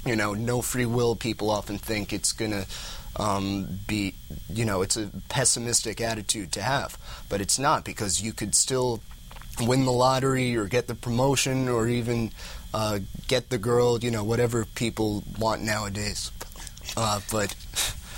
you 0.04 0.16
know, 0.16 0.34
no 0.34 0.60
free 0.60 0.86
will. 0.86 1.16
People 1.16 1.50
often 1.50 1.78
think 1.78 2.12
it's 2.12 2.32
going 2.32 2.50
to 2.50 2.66
um, 3.16 3.78
be, 3.86 4.14
you 4.52 4.66
know, 4.66 4.82
it's 4.82 4.98
a 4.98 5.10
pessimistic 5.30 6.02
attitude 6.02 6.52
to 6.52 6.62
have. 6.62 6.98
But 7.30 7.40
it's 7.40 7.58
not 7.58 7.84
because 7.86 8.20
you 8.20 8.34
could 8.34 8.54
still 8.54 9.00
win 9.60 9.84
the 9.84 9.92
lottery 9.92 10.56
or 10.56 10.66
get 10.66 10.86
the 10.86 10.94
promotion 10.94 11.68
or 11.68 11.88
even 11.88 12.32
uh, 12.72 12.98
get 13.28 13.50
the 13.50 13.58
girl, 13.58 13.98
you 13.98 14.10
know, 14.10 14.24
whatever 14.24 14.64
people 14.74 15.22
want 15.38 15.62
nowadays. 15.62 16.30
Uh, 16.96 17.20
but. 17.30 17.54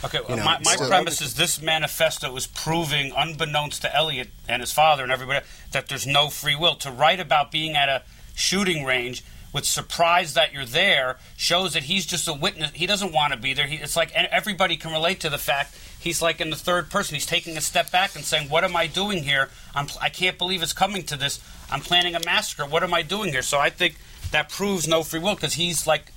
Okay, 0.05 0.21
You 0.29 0.37
know, 0.37 0.45
my, 0.45 0.61
my 0.63 0.77
premise 0.77 1.23
is 1.23 1.35
this 1.35 1.61
manifesto 1.61 2.37
is 2.37 2.47
proving, 2.47 3.13
unbeknownst 3.17 3.81
to 3.83 3.97
Elliot 3.97 4.29
and 4.47 4.61
his 4.61 4.71
father 4.71 5.03
and 5.03 5.11
everybody, 5.11 5.45
that 5.73 5.89
there's 5.89 6.07
no 6.07 6.29
free 6.29 6.55
will. 6.55 6.75
To 6.77 6.91
write 6.91 7.19
about 7.19 7.51
being 7.51 7.75
at 7.75 7.89
a 7.89 8.03
shooting 8.35 8.85
range 8.85 9.25
with 9.57 9.65
surprise 9.65 10.35
that 10.35 10.53
you're 10.53 10.67
there 10.67 11.17
shows 11.35 11.73
that 11.73 11.85
he's 11.85 12.05
just 12.05 12.29
a 12.29 12.33
witness. 12.35 12.73
He 12.75 12.87
doesn't 12.87 13.11
want 13.11 13.33
to 13.33 13.39
be 13.39 13.55
there. 13.55 13.67
He, 13.67 13.77
it's 13.77 13.97
like 13.97 14.13
everybody 14.13 14.77
can 14.77 14.93
relate 14.93 15.21
to 15.21 15.31
the 15.31 15.39
fact 15.39 15.75
he's 15.99 16.21
like 16.21 16.43
in 16.43 16.51
the 16.51 16.57
third 16.57 16.91
person. 16.91 17.15
He's 17.15 17.25
taking 17.25 17.57
a 17.57 17.63
step 17.63 17.91
back 17.91 18.15
and 18.15 18.23
saying, 18.23 18.51
"What 18.51 18.65
am 18.65 18.77
I 18.77 18.87
doing 18.87 19.23
here? 19.23 19.49
I'm, 19.75 19.87
I 19.99 20.11
can't 20.11 20.37
believe 20.37 20.63
it's 20.63 20.75
coming 20.75 21.05
to 21.05 21.17
this. 21.17 21.41
I'm 21.71 21.81
planning 21.81 22.15
a 22.15 22.21
massacre. 22.23 22.67
What 22.67 22.83
am 22.83 22.93
I 22.93 23.01
doing 23.01 23.33
here?" 23.33 23.41
So 23.41 23.59
I 23.59 23.71
think 23.71 23.97
that 24.31 24.51
proves 24.51 24.87
no 24.87 25.03
free 25.03 25.21
will 25.21 25.37
because 25.37 25.55
he's 25.55 25.87
like 25.87 26.13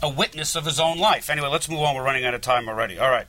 a 0.00 0.08
witness 0.08 0.54
of 0.54 0.64
his 0.64 0.78
own 0.78 0.98
life. 0.98 1.30
Anyway, 1.30 1.48
let's 1.48 1.68
move 1.68 1.80
on. 1.80 1.96
We're 1.96 2.04
running 2.04 2.24
out 2.24 2.34
of 2.34 2.42
time 2.42 2.68
already. 2.68 2.96
All 2.96 3.10
right. 3.10 3.26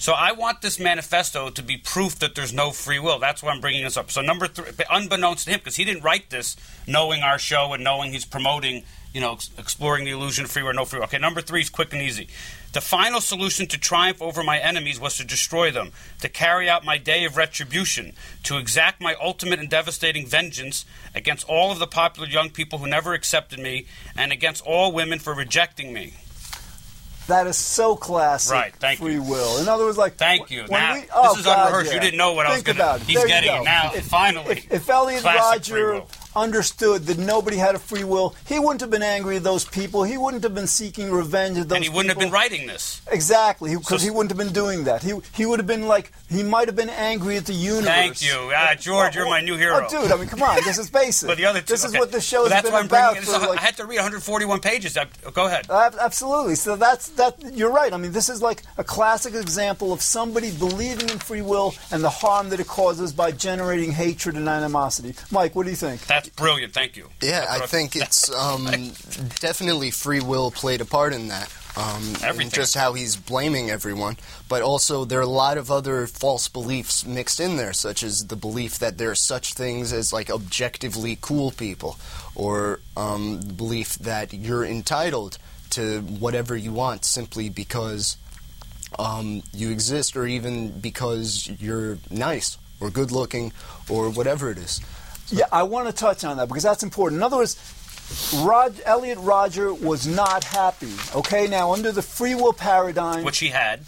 So 0.00 0.12
I 0.12 0.30
want 0.30 0.62
this 0.62 0.78
manifesto 0.78 1.50
to 1.50 1.62
be 1.62 1.76
proof 1.76 2.20
that 2.20 2.36
there's 2.36 2.54
no 2.54 2.70
free 2.70 3.00
will. 3.00 3.18
That's 3.18 3.42
why 3.42 3.50
I'm 3.50 3.60
bringing 3.60 3.82
this 3.82 3.96
up. 3.96 4.12
So 4.12 4.20
number 4.20 4.46
three, 4.46 4.70
unbeknownst 4.88 5.46
to 5.46 5.50
him, 5.50 5.58
because 5.58 5.74
he 5.74 5.84
didn't 5.84 6.04
write 6.04 6.30
this 6.30 6.56
knowing 6.86 7.22
our 7.22 7.38
show 7.38 7.72
and 7.72 7.82
knowing 7.82 8.12
he's 8.12 8.24
promoting, 8.24 8.84
you 9.12 9.20
know, 9.20 9.36
exploring 9.58 10.04
the 10.04 10.12
illusion 10.12 10.44
of 10.44 10.52
free 10.52 10.62
will, 10.62 10.72
no 10.72 10.84
free 10.84 11.00
will. 11.00 11.06
Okay, 11.06 11.18
number 11.18 11.40
three 11.40 11.62
is 11.62 11.68
quick 11.68 11.92
and 11.92 12.00
easy. 12.00 12.28
The 12.74 12.80
final 12.80 13.20
solution 13.20 13.66
to 13.66 13.78
triumph 13.78 14.22
over 14.22 14.44
my 14.44 14.60
enemies 14.60 15.00
was 15.00 15.16
to 15.16 15.24
destroy 15.24 15.72
them, 15.72 15.90
to 16.20 16.28
carry 16.28 16.68
out 16.68 16.84
my 16.84 16.96
day 16.96 17.24
of 17.24 17.36
retribution, 17.36 18.12
to 18.44 18.56
exact 18.56 19.00
my 19.00 19.16
ultimate 19.20 19.58
and 19.58 19.68
devastating 19.68 20.26
vengeance 20.26 20.84
against 21.12 21.48
all 21.48 21.72
of 21.72 21.80
the 21.80 21.88
popular 21.88 22.28
young 22.28 22.50
people 22.50 22.78
who 22.78 22.86
never 22.86 23.14
accepted 23.14 23.58
me, 23.58 23.86
and 24.16 24.30
against 24.30 24.64
all 24.64 24.92
women 24.92 25.18
for 25.18 25.34
rejecting 25.34 25.92
me. 25.92 26.14
That 27.28 27.46
is 27.46 27.56
so 27.58 27.94
classic. 27.94 28.52
Right, 28.54 28.72
thank 28.80 29.00
free 29.00 29.12
you. 29.14 29.22
will. 29.22 29.58
In 29.58 29.68
other 29.68 29.84
words, 29.84 29.98
like 29.98 30.16
Thank 30.16 30.50
you. 30.50 30.66
Now, 30.66 30.94
we- 30.94 31.04
oh, 31.14 31.28
this 31.30 31.40
is 31.40 31.44
God, 31.44 31.66
unrehearsed. 31.68 31.92
You 31.92 32.00
didn't 32.00 32.16
know 32.16 32.32
what 32.32 32.46
I 32.46 32.54
was 32.54 32.66
about 32.66 33.00
it. 33.02 33.06
he's 33.06 33.22
getting 33.26 33.50
go. 33.50 33.60
it 33.60 33.64
now, 33.64 33.92
If, 33.94 34.06
finally. 34.06 34.52
if, 34.56 34.72
if 34.72 34.88
Elliot 34.90 35.20
free 35.22 35.30
Rodger. 35.30 36.02
Understood 36.42 37.02
that 37.06 37.18
nobody 37.18 37.56
had 37.56 37.74
a 37.74 37.78
free 37.78 38.04
will, 38.04 38.34
he 38.46 38.58
wouldn't 38.58 38.80
have 38.80 38.90
been 38.90 39.02
angry 39.02 39.36
at 39.36 39.42
those 39.44 39.64
people. 39.64 40.04
He 40.04 40.16
wouldn't 40.16 40.42
have 40.44 40.54
been 40.54 40.66
seeking 40.66 41.10
revenge 41.10 41.58
at 41.58 41.68
those 41.68 41.68
people. 41.68 41.76
and 41.76 41.84
he 41.84 41.90
wouldn't 41.90 42.10
have 42.10 42.18
been 42.18 42.30
writing 42.30 42.66
this. 42.66 43.00
Exactly, 43.10 43.76
because 43.76 44.00
So- 44.00 44.04
he 44.04 44.10
wouldn't 44.10 44.30
have 44.30 44.38
been 44.38 44.52
doing 44.52 44.84
that. 44.84 45.02
He 45.02 45.12
he 45.34 45.44
would 45.46 45.58
have 45.58 45.66
been 45.66 45.86
like 45.88 46.12
he 46.28 46.42
might 46.42 46.68
have 46.68 46.76
been 46.76 46.90
angry 46.90 47.36
at 47.36 47.46
the 47.46 47.54
universe. 47.54 47.86
Thank 47.86 48.22
you. 48.22 48.52
Ah, 48.54 48.74
George, 48.78 49.14
you're 49.16 49.28
my 49.28 49.40
new 49.40 49.56
hero. 49.56 49.86
Oh, 49.86 49.88
dude, 50.02 50.12
I 50.12 50.16
mean, 50.16 50.28
come 50.28 50.42
on, 50.42 50.56
this 50.64 50.78
is 50.78 50.90
basic. 50.90 51.26
But 51.28 51.38
the 51.38 51.46
other 51.46 51.60
two, 51.60 51.66
this 51.74 51.84
is 51.84 51.92
what 51.94 52.12
the 52.12 52.20
show 52.20 52.42
Well, 52.42 52.50
has 52.50 52.62
that's 52.62 52.70
been 52.70 52.86
about. 52.86 53.14
bringing 53.14 53.30
for, 53.30 53.38
like- 53.46 53.58
I 53.58 53.62
had 53.62 53.76
to 53.78 53.84
read 53.86 53.96
141 53.98 54.60
pages. 54.60 54.96
I, 54.96 55.06
go 55.32 55.46
ahead. 55.46 55.66
Absolutely. 55.70 56.54
So 56.54 56.76
that's 56.76 57.08
that. 57.10 57.36
You're 57.54 57.70
right. 57.72 57.92
I 57.92 57.96
mean, 57.96 58.12
this 58.12 58.28
is 58.28 58.42
like 58.42 58.62
a 58.76 58.84
classic 58.84 59.34
example 59.34 59.92
of 59.92 60.02
somebody 60.02 60.50
believing 60.50 61.08
in 61.08 61.18
free 61.18 61.42
will 61.42 61.74
and 61.90 62.02
the 62.04 62.10
harm 62.10 62.50
that 62.50 62.60
it 62.60 62.66
causes 62.66 63.12
by 63.12 63.32
generating 63.32 63.92
hatred 63.92 64.36
and 64.36 64.48
animosity. 64.48 65.14
Mike, 65.30 65.54
what 65.54 65.64
do 65.64 65.70
you 65.70 65.76
think? 65.76 66.06
That's 66.06 66.27
brilliant. 66.36 66.72
Thank 66.72 66.96
you. 66.96 67.08
Yeah, 67.22 67.46
I 67.48 67.66
think 67.66 67.96
it's 67.96 68.30
um, 68.30 68.66
definitely 69.40 69.90
free 69.90 70.20
will 70.20 70.50
played 70.50 70.80
a 70.80 70.84
part 70.84 71.12
in 71.12 71.28
that. 71.28 71.52
Um, 71.76 72.14
and 72.24 72.52
just 72.52 72.74
how 72.74 72.94
he's 72.94 73.14
blaming 73.14 73.70
everyone, 73.70 74.16
but 74.48 74.62
also 74.62 75.04
there 75.04 75.20
are 75.20 75.22
a 75.22 75.26
lot 75.26 75.58
of 75.58 75.70
other 75.70 76.08
false 76.08 76.48
beliefs 76.48 77.06
mixed 77.06 77.38
in 77.38 77.56
there, 77.56 77.72
such 77.72 78.02
as 78.02 78.26
the 78.26 78.34
belief 78.34 78.80
that 78.80 78.98
there 78.98 79.12
are 79.12 79.14
such 79.14 79.54
things 79.54 79.92
as 79.92 80.12
like 80.12 80.28
objectively 80.28 81.16
cool 81.20 81.52
people, 81.52 81.96
or 82.34 82.80
um, 82.96 83.42
the 83.42 83.52
belief 83.52 83.94
that 83.98 84.32
you're 84.34 84.64
entitled 84.64 85.38
to 85.70 86.00
whatever 86.00 86.56
you 86.56 86.72
want 86.72 87.04
simply 87.04 87.48
because 87.48 88.16
um, 88.98 89.44
you 89.54 89.70
exist, 89.70 90.16
or 90.16 90.26
even 90.26 90.80
because 90.80 91.48
you're 91.60 91.98
nice 92.10 92.58
or 92.80 92.90
good 92.90 93.12
looking, 93.12 93.52
or 93.88 94.10
whatever 94.10 94.50
it 94.50 94.58
is. 94.58 94.80
Yeah, 95.30 95.46
I 95.52 95.62
want 95.64 95.86
to 95.88 95.92
touch 95.92 96.24
on 96.24 96.36
that 96.38 96.48
because 96.48 96.62
that's 96.62 96.82
important. 96.82 97.18
In 97.18 97.22
other 97.22 97.36
words, 97.36 97.56
Rod, 98.42 98.74
Elliot 98.86 99.18
Rodger 99.20 99.72
was 99.74 100.06
not 100.06 100.44
happy. 100.44 100.92
Okay, 101.14 101.46
now 101.46 101.72
under 101.72 101.92
the 101.92 102.02
free 102.02 102.34
will 102.34 102.52
paradigm, 102.54 103.24
Which 103.24 103.38
he 103.38 103.48
had. 103.48 103.84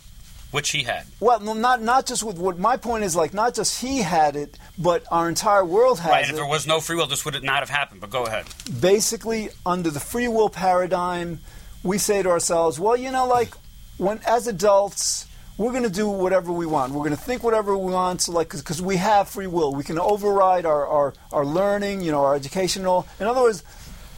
Which 0.50 0.70
he 0.70 0.82
had. 0.82 1.06
well, 1.20 1.38
not 1.40 1.80
not 1.80 2.06
just 2.06 2.24
with 2.24 2.36
what 2.36 2.58
my 2.58 2.76
point 2.76 3.04
is 3.04 3.14
like, 3.14 3.32
not 3.32 3.54
just 3.54 3.80
he 3.80 3.98
had 4.02 4.34
it, 4.36 4.58
but 4.76 5.04
our 5.10 5.28
entire 5.28 5.64
world 5.64 6.00
has 6.00 6.10
Right. 6.10 6.18
it. 6.18 6.22
And 6.24 6.30
if 6.32 6.36
there 6.36 6.46
was 6.46 6.66
no 6.66 6.80
free 6.80 6.96
will, 6.96 7.06
this 7.06 7.24
would 7.24 7.40
not 7.44 7.60
have 7.60 7.70
happened. 7.70 8.00
But 8.00 8.10
go 8.10 8.24
ahead. 8.26 8.46
basically 8.80 9.50
under 9.64 9.90
the 9.90 10.00
free 10.00 10.26
will 10.28 10.50
paradigm, 10.50 11.38
we 11.84 11.98
say 11.98 12.22
to 12.22 12.28
ourselves, 12.28 12.80
well, 12.80 12.96
you 12.96 13.10
know, 13.12 13.26
like 13.26 13.54
when 13.96 14.20
as 14.26 14.46
adults, 14.48 15.26
we're 15.60 15.72
going 15.72 15.82
to 15.82 15.90
do 15.90 16.08
whatever 16.08 16.52
we 16.52 16.64
want. 16.64 16.94
We're 16.94 17.04
going 17.04 17.10
to 17.10 17.22
think 17.22 17.44
whatever 17.44 17.76
we 17.76 17.92
want, 17.92 18.22
so 18.22 18.32
like 18.32 18.48
because 18.48 18.80
we 18.80 18.96
have 18.96 19.28
free 19.28 19.46
will, 19.46 19.74
we 19.74 19.84
can 19.84 19.98
override 19.98 20.64
our, 20.64 20.86
our, 20.86 21.12
our 21.32 21.44
learning, 21.44 22.00
you 22.00 22.10
know, 22.10 22.24
our 22.24 22.34
educational. 22.34 23.06
In 23.20 23.26
other 23.26 23.42
words, 23.42 23.62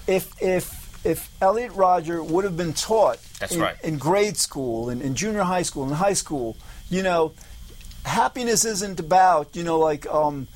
if 0.07 0.31
if 0.41 1.05
if 1.05 1.29
Elliot 1.43 1.73
Rodger 1.73 2.23
would 2.23 2.45
have 2.45 2.57
been 2.57 2.73
taught 2.73 3.19
That's 3.41 3.57
in, 3.57 3.61
right. 3.61 3.75
in 3.83 3.99
grade 3.99 4.37
school, 4.37 4.89
in, 4.89 5.03
in 5.03 5.17
junior 5.17 5.43
high 5.43 5.63
school, 5.63 5.83
in 5.83 5.91
high 5.91 6.13
school, 6.13 6.57
you 6.89 7.03
know, 7.03 7.33
happiness 8.05 8.65
isn't 8.65 9.01
about 9.01 9.57
you 9.57 9.65
know 9.65 9.81
like 9.81 10.07
um, 10.07 10.47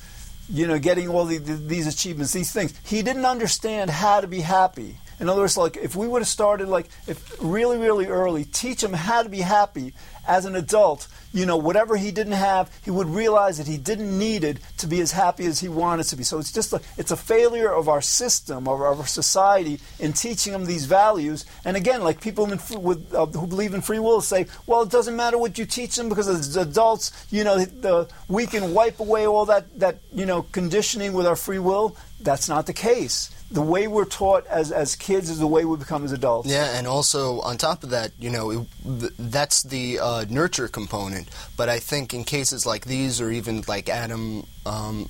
you 0.49 0.69
know 0.69 0.79
getting 0.79 1.09
all 1.09 1.25
the, 1.25 1.39
the, 1.39 1.55
these 1.55 1.89
achievements, 1.89 2.33
these 2.33 2.53
things. 2.53 2.73
He 2.85 3.03
didn't 3.03 3.27
understand 3.27 3.91
how 3.91 4.21
to 4.21 4.29
be 4.29 4.41
happy. 4.41 4.99
In 5.19 5.29
other 5.29 5.41
words, 5.41 5.57
like 5.57 5.77
if 5.77 5.97
we 5.97 6.07
would 6.07 6.23
have 6.23 6.29
started 6.29 6.69
like 6.69 6.89
if 7.07 7.37
really 7.41 7.79
really 7.79 8.07
early, 8.07 8.45
teach 8.45 8.83
him 8.83 8.93
how 8.93 9.23
to 9.23 9.29
be 9.29 9.41
happy 9.41 9.95
as 10.27 10.45
an 10.45 10.57
adult. 10.57 11.09
You 11.33 11.45
know, 11.45 11.57
whatever 11.57 11.97
he 11.97 12.13
didn't 12.13 12.33
have, 12.33 12.71
he 12.85 12.91
would 12.91 13.09
realize 13.09 13.59
that 13.59 13.67
he 13.67 13.77
didn't 13.77 14.19
need 14.19 14.43
it 14.43 14.59
to 14.79 14.87
be 14.87 15.01
as 15.01 15.13
happy 15.13 15.45
as 15.47 15.61
he 15.61 15.69
wanted 15.69 16.05
to 16.05 16.17
be. 16.17 16.23
So 16.23 16.39
it's 16.39 16.53
just 16.53 16.73
a, 16.73 16.81
it's 16.97 17.11
a 17.11 17.17
failure 17.17 17.71
of 17.71 17.89
our 17.89 18.01
system, 18.01 18.67
of 18.67 18.81
our 18.81 19.07
society, 19.07 19.81
in 19.99 20.15
teaching 20.15 20.55
him 20.55 20.65
these 20.65 20.87
values. 20.87 21.45
And 21.65 21.77
again, 21.77 22.03
like 22.03 22.21
people 22.21 22.51
in, 22.51 22.59
with, 22.83 23.15
uh, 23.15 23.27
who 23.27 23.47
believe 23.47 23.75
in 23.75 23.83
free 23.83 23.99
will 23.99 24.23
say, 24.23 24.47
well, 24.67 24.83
it 24.83 24.91
doesn't 24.91 25.15
matter 25.15 25.37
what 25.37 25.59
you 25.59 25.67
teach 25.67 25.97
them 25.97 26.09
because 26.09 26.29
as 26.29 26.57
adults, 26.57 27.13
you 27.31 27.45
know, 27.45 27.59
the, 27.59 28.09
we 28.29 28.47
can 28.47 28.73
wipe 28.73 28.99
away 29.01 29.27
all 29.27 29.45
that, 29.47 29.79
that 29.79 29.99
you 30.15 30.25
know 30.25 30.43
conditioning 30.43 31.13
with 31.13 31.27
our 31.27 31.37
free 31.37 31.59
will. 31.59 31.97
That's 32.21 32.49
not 32.49 32.67
the 32.67 32.73
case. 32.73 33.31
The 33.49 33.63
way 33.63 33.87
we're 33.87 34.07
taught 34.07 34.45
as, 34.49 34.73
as 34.73 34.97
kids 34.97 35.31
is 35.31 35.39
the 35.39 35.47
way 35.47 35.65
we 35.65 35.77
become 35.77 36.05
as 36.05 36.11
adults. 36.11 36.49
Yeah, 36.49 36.77
and 36.77 36.87
also 36.87 37.41
on 37.43 37.59
top 37.59 37.85
of 37.85 37.91
that, 37.91 38.11
you 38.19 38.29
know, 38.29 38.51
it, 38.51 38.67
th- 39.01 39.13
that's 39.19 39.63
the 39.63 40.01
uh, 40.01 40.25
nurture 40.29 40.67
component. 40.67 41.29
But 41.57 41.69
I 41.69 41.79
think 41.79 42.13
in 42.13 42.25
cases 42.25 42.67
like 42.67 42.87
these, 42.87 43.21
or 43.21 43.31
even 43.31 43.63
like 43.69 43.89
Adam, 43.89 44.45
um, 44.67 45.09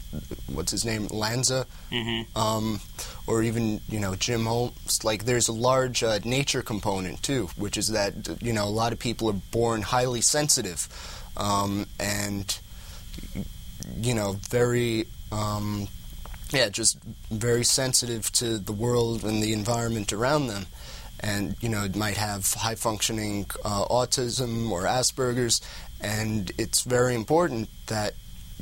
what's 0.52 0.70
his 0.70 0.84
name, 0.84 1.06
Lanza, 1.10 1.66
um, 2.36 2.80
or 3.26 3.42
even 3.42 3.80
you 3.88 3.98
know 4.00 4.14
Jim 4.16 4.44
Holmes, 4.44 5.02
like 5.02 5.24
there's 5.24 5.48
a 5.48 5.52
large 5.52 6.02
uh, 6.02 6.18
nature 6.24 6.62
component 6.62 7.22
too, 7.22 7.48
which 7.56 7.78
is 7.78 7.88
that 7.88 8.12
you 8.42 8.52
know 8.52 8.64
a 8.64 8.68
lot 8.68 8.92
of 8.92 8.98
people 8.98 9.30
are 9.30 9.40
born 9.50 9.80
highly 9.80 10.20
sensitive, 10.20 10.88
um, 11.38 11.86
and 11.98 12.58
you 13.98 14.12
know 14.12 14.36
very. 14.50 15.06
Yeah, 16.50 16.68
just 16.68 16.98
very 17.30 17.64
sensitive 17.64 18.30
to 18.32 18.58
the 18.58 18.72
world 18.72 19.24
and 19.24 19.42
the 19.42 19.52
environment 19.52 20.12
around 20.12 20.46
them. 20.46 20.66
And, 21.20 21.56
you 21.60 21.68
know, 21.68 21.84
it 21.84 21.96
might 21.96 22.16
have 22.16 22.52
high 22.54 22.74
functioning 22.74 23.46
uh, 23.64 23.86
autism 23.86 24.70
or 24.70 24.82
Asperger's. 24.82 25.60
And 26.00 26.52
it's 26.58 26.82
very 26.82 27.14
important 27.14 27.68
that, 27.86 28.14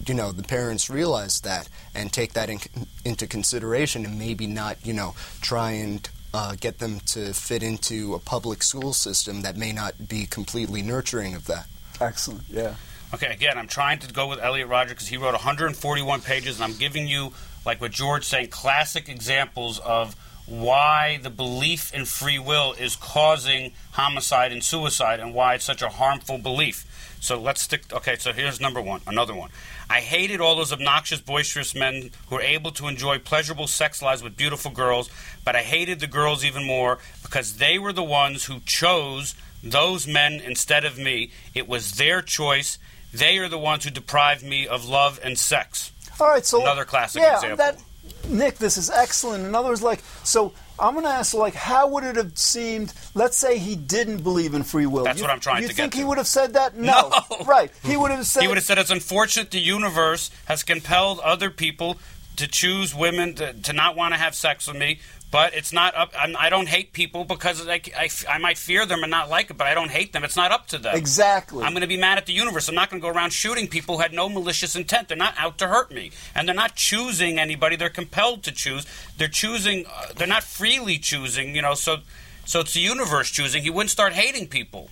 you 0.06 0.14
know, 0.14 0.32
the 0.32 0.42
parents 0.42 0.88
realize 0.88 1.40
that 1.40 1.68
and 1.94 2.12
take 2.12 2.32
that 2.34 2.48
in, 2.48 2.60
into 3.04 3.26
consideration 3.26 4.06
and 4.06 4.18
maybe 4.18 4.46
not, 4.46 4.78
you 4.86 4.92
know, 4.92 5.14
try 5.40 5.72
and 5.72 6.08
uh, 6.32 6.54
get 6.58 6.78
them 6.78 7.00
to 7.06 7.32
fit 7.32 7.62
into 7.62 8.14
a 8.14 8.18
public 8.18 8.62
school 8.62 8.92
system 8.92 9.42
that 9.42 9.56
may 9.56 9.72
not 9.72 10.08
be 10.08 10.26
completely 10.26 10.82
nurturing 10.82 11.34
of 11.34 11.46
that. 11.46 11.66
Excellent. 12.00 12.42
Yeah. 12.48 12.74
Okay, 13.14 13.32
again, 13.32 13.56
I'm 13.56 13.68
trying 13.68 14.00
to 14.00 14.12
go 14.12 14.26
with 14.26 14.40
Elliot 14.40 14.66
Rodger 14.66 14.90
because 14.90 15.06
he 15.06 15.16
wrote 15.16 15.34
141 15.34 16.20
pages, 16.22 16.56
and 16.56 16.64
I'm 16.64 16.76
giving 16.76 17.06
you, 17.06 17.32
like 17.64 17.81
what 17.81 17.92
George 17.92 18.24
saying, 18.24 18.48
classic 18.48 19.09
examples 19.09 19.79
of 19.81 20.16
why 20.46 21.18
the 21.22 21.31
belief 21.31 21.92
in 21.94 22.05
free 22.05 22.38
will 22.38 22.74
is 22.74 22.96
causing 22.96 23.72
homicide 23.92 24.53
and 24.53 24.62
suicide, 24.62 25.20
and 25.20 25.35
why 25.35 25.55
it's 25.55 25.64
such 25.64 25.83
a 25.83 25.88
harmful 25.88 26.38
belief. 26.38 26.87
So 27.20 27.40
let's 27.40 27.62
stick. 27.62 27.90
Okay, 27.90 28.16
so 28.16 28.35
here's 28.35 28.61
number 28.61 28.83
one, 28.83 29.00
another 29.07 29.35
one. 29.35 29.48
I 29.88 30.00
hated 30.00 30.40
all 30.40 30.57
those 30.57 30.72
obnoxious, 30.72 31.20
boisterous 31.20 31.74
men 31.74 32.11
who 32.29 32.35
were 32.35 32.42
able 32.42 32.70
to 32.72 32.87
enjoy 32.87 33.18
pleasurable 33.18 33.66
sex 33.66 34.03
lives 34.03 34.22
with 34.22 34.37
beautiful 34.37 34.70
girls, 34.70 35.09
but 35.44 35.57
I 35.57 35.62
hated 35.62 36.00
the 36.00 36.07
girls 36.07 36.44
even 36.44 36.64
more 36.64 36.98
because 37.22 37.57
they 37.57 37.79
were 37.79 37.94
the 37.94 38.03
ones 38.03 38.44
who 38.44 38.61
chose 38.61 39.35
those 39.62 40.07
men 40.07 40.35
instead 40.35 40.85
of 40.85 40.98
me. 40.98 41.31
It 41.55 41.66
was 41.66 41.92
their 41.92 42.20
choice. 42.20 42.79
They 43.12 43.38
are 43.38 43.48
the 43.48 43.59
ones 43.59 43.85
who 43.85 43.90
deprived 43.90 44.42
me 44.42 44.66
of 44.66 44.87
love 44.87 45.18
and 45.22 45.38
sex. 45.38 45.92
All 46.20 46.29
right, 46.29 46.44
so 46.44 46.61
Another 46.61 46.85
classic 46.85 47.22
yeah, 47.22 47.35
example. 47.35 47.57
That, 47.57 47.83
Nick, 48.29 48.57
this 48.57 48.77
is 48.77 48.90
excellent. 48.90 49.44
In 49.44 49.55
other 49.55 49.68
words, 49.68 49.83
like, 49.83 50.00
so 50.22 50.53
I'm 50.79 50.94
going 50.94 51.05
to 51.05 51.11
ask, 51.11 51.35
like, 51.35 51.55
how 51.55 51.88
would 51.88 52.05
it 52.05 52.16
have 52.16 52.37
seemed? 52.38 52.92
Let's 53.14 53.37
say 53.37 53.59
he 53.59 53.77
didn't 53.77 54.22
believe 54.22 54.55
in 54.55 54.62
free 54.62 54.87
will. 54.87 55.05
That's 55.05 55.18
you, 55.18 55.24
what 55.24 55.31
I'm 55.31 55.40
trying 55.40 55.62
you 55.62 55.68
to 55.68 55.74
think 55.74 55.94
he 55.94 56.05
would 56.05 56.18
have 56.18 56.27
said 56.27 56.55
that? 56.55 56.74
No. 56.85 57.11
No. 57.31 57.44
Right. 57.44 57.70
He 57.83 57.96
would 57.96 58.11
have 58.11 58.27
said. 58.27 58.42
He 58.42 58.48
would 58.48 58.57
have 58.57 58.64
said 58.64 58.79
it's 58.79 58.90
unfortunate 58.90 59.50
the 59.50 59.59
universe 59.61 60.31
has 60.46 60.62
compelled 60.62 61.20
other 61.20 61.50
people 61.50 61.98
to 62.37 62.48
choose 62.48 62.94
women 62.94 63.35
to, 63.37 63.53
to 63.53 63.72
not 63.72 63.96
want 63.96 64.12
to 64.12 64.18
have 64.18 64.35
sex 64.35 64.66
with 64.66 64.77
me. 64.77 65.00
But 65.34 65.52
it's 65.54 65.72
not 65.72 65.96
up. 65.96 66.12
I'm, 66.16 66.36
I 66.38 66.48
don't 66.48 66.68
hate 66.68 66.92
people 66.92 67.24
because 67.24 67.66
I, 67.66 67.80
I, 67.98 68.08
I 68.28 68.38
might 68.38 68.56
fear 68.56 68.86
them 68.86 69.02
and 69.02 69.10
not 69.10 69.28
like 69.28 69.50
it, 69.50 69.58
but 69.58 69.66
I 69.66 69.74
don't 69.74 69.90
hate 69.90 70.12
them. 70.12 70.22
It's 70.22 70.36
not 70.36 70.52
up 70.52 70.68
to 70.68 70.78
them. 70.78 70.94
Exactly. 70.94 71.64
I'm 71.64 71.72
going 71.72 71.80
to 71.80 71.88
be 71.88 71.96
mad 71.96 72.18
at 72.18 72.26
the 72.26 72.32
universe. 72.32 72.68
I'm 72.68 72.76
not 72.76 72.88
going 72.88 73.02
to 73.02 73.04
go 73.04 73.12
around 73.12 73.32
shooting 73.32 73.66
people 73.66 73.96
who 73.96 74.02
had 74.02 74.12
no 74.12 74.28
malicious 74.28 74.76
intent. 74.76 75.08
They're 75.08 75.16
not 75.16 75.34
out 75.36 75.58
to 75.58 75.66
hurt 75.66 75.90
me, 75.90 76.12
and 76.36 76.46
they're 76.46 76.54
not 76.54 76.76
choosing 76.76 77.40
anybody. 77.40 77.74
They're 77.74 77.90
compelled 77.90 78.44
to 78.44 78.52
choose. 78.52 78.86
They're 79.18 79.26
choosing. 79.26 79.86
Uh, 79.86 80.12
they're 80.14 80.28
not 80.28 80.44
freely 80.44 80.98
choosing. 80.98 81.56
You 81.56 81.62
know, 81.62 81.74
so 81.74 81.96
so 82.44 82.60
it's 82.60 82.74
the 82.74 82.80
universe 82.80 83.28
choosing. 83.28 83.64
He 83.64 83.70
wouldn't 83.70 83.90
start 83.90 84.12
hating 84.12 84.46
people. 84.46 84.88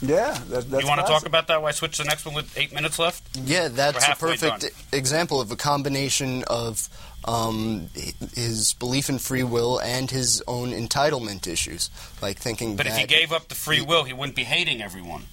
yeah. 0.00 0.38
That, 0.48 0.70
that's 0.70 0.82
you 0.84 0.88
want 0.88 1.00
to 1.00 1.06
talk 1.08 1.26
about 1.26 1.48
that? 1.48 1.60
Why 1.60 1.72
switch 1.72 1.96
to 1.96 2.04
the 2.04 2.08
next 2.08 2.24
one 2.24 2.36
with 2.36 2.56
eight 2.56 2.72
minutes 2.72 3.00
left? 3.00 3.36
Yeah, 3.36 3.66
that's 3.66 4.06
a 4.06 4.14
perfect 4.14 4.60
done. 4.60 4.70
example 4.92 5.40
of 5.40 5.50
a 5.50 5.56
combination 5.56 6.44
of 6.46 6.88
um, 7.26 7.88
his 8.34 8.74
belief 8.74 9.08
in 9.08 9.18
free 9.18 9.42
will 9.42 9.78
and 9.80 10.10
his 10.10 10.42
own 10.46 10.70
entitlement 10.70 11.46
issues, 11.46 11.90
like 12.22 12.38
thinking 12.38 12.76
But 12.76 12.86
if 12.86 12.96
he 12.96 13.06
gave 13.06 13.32
up 13.32 13.48
the 13.48 13.54
free 13.54 13.80
will, 13.80 14.04
he 14.04 14.12
wouldn't 14.12 14.36
be 14.36 14.44
hating 14.44 14.80
everyone. 14.82 15.24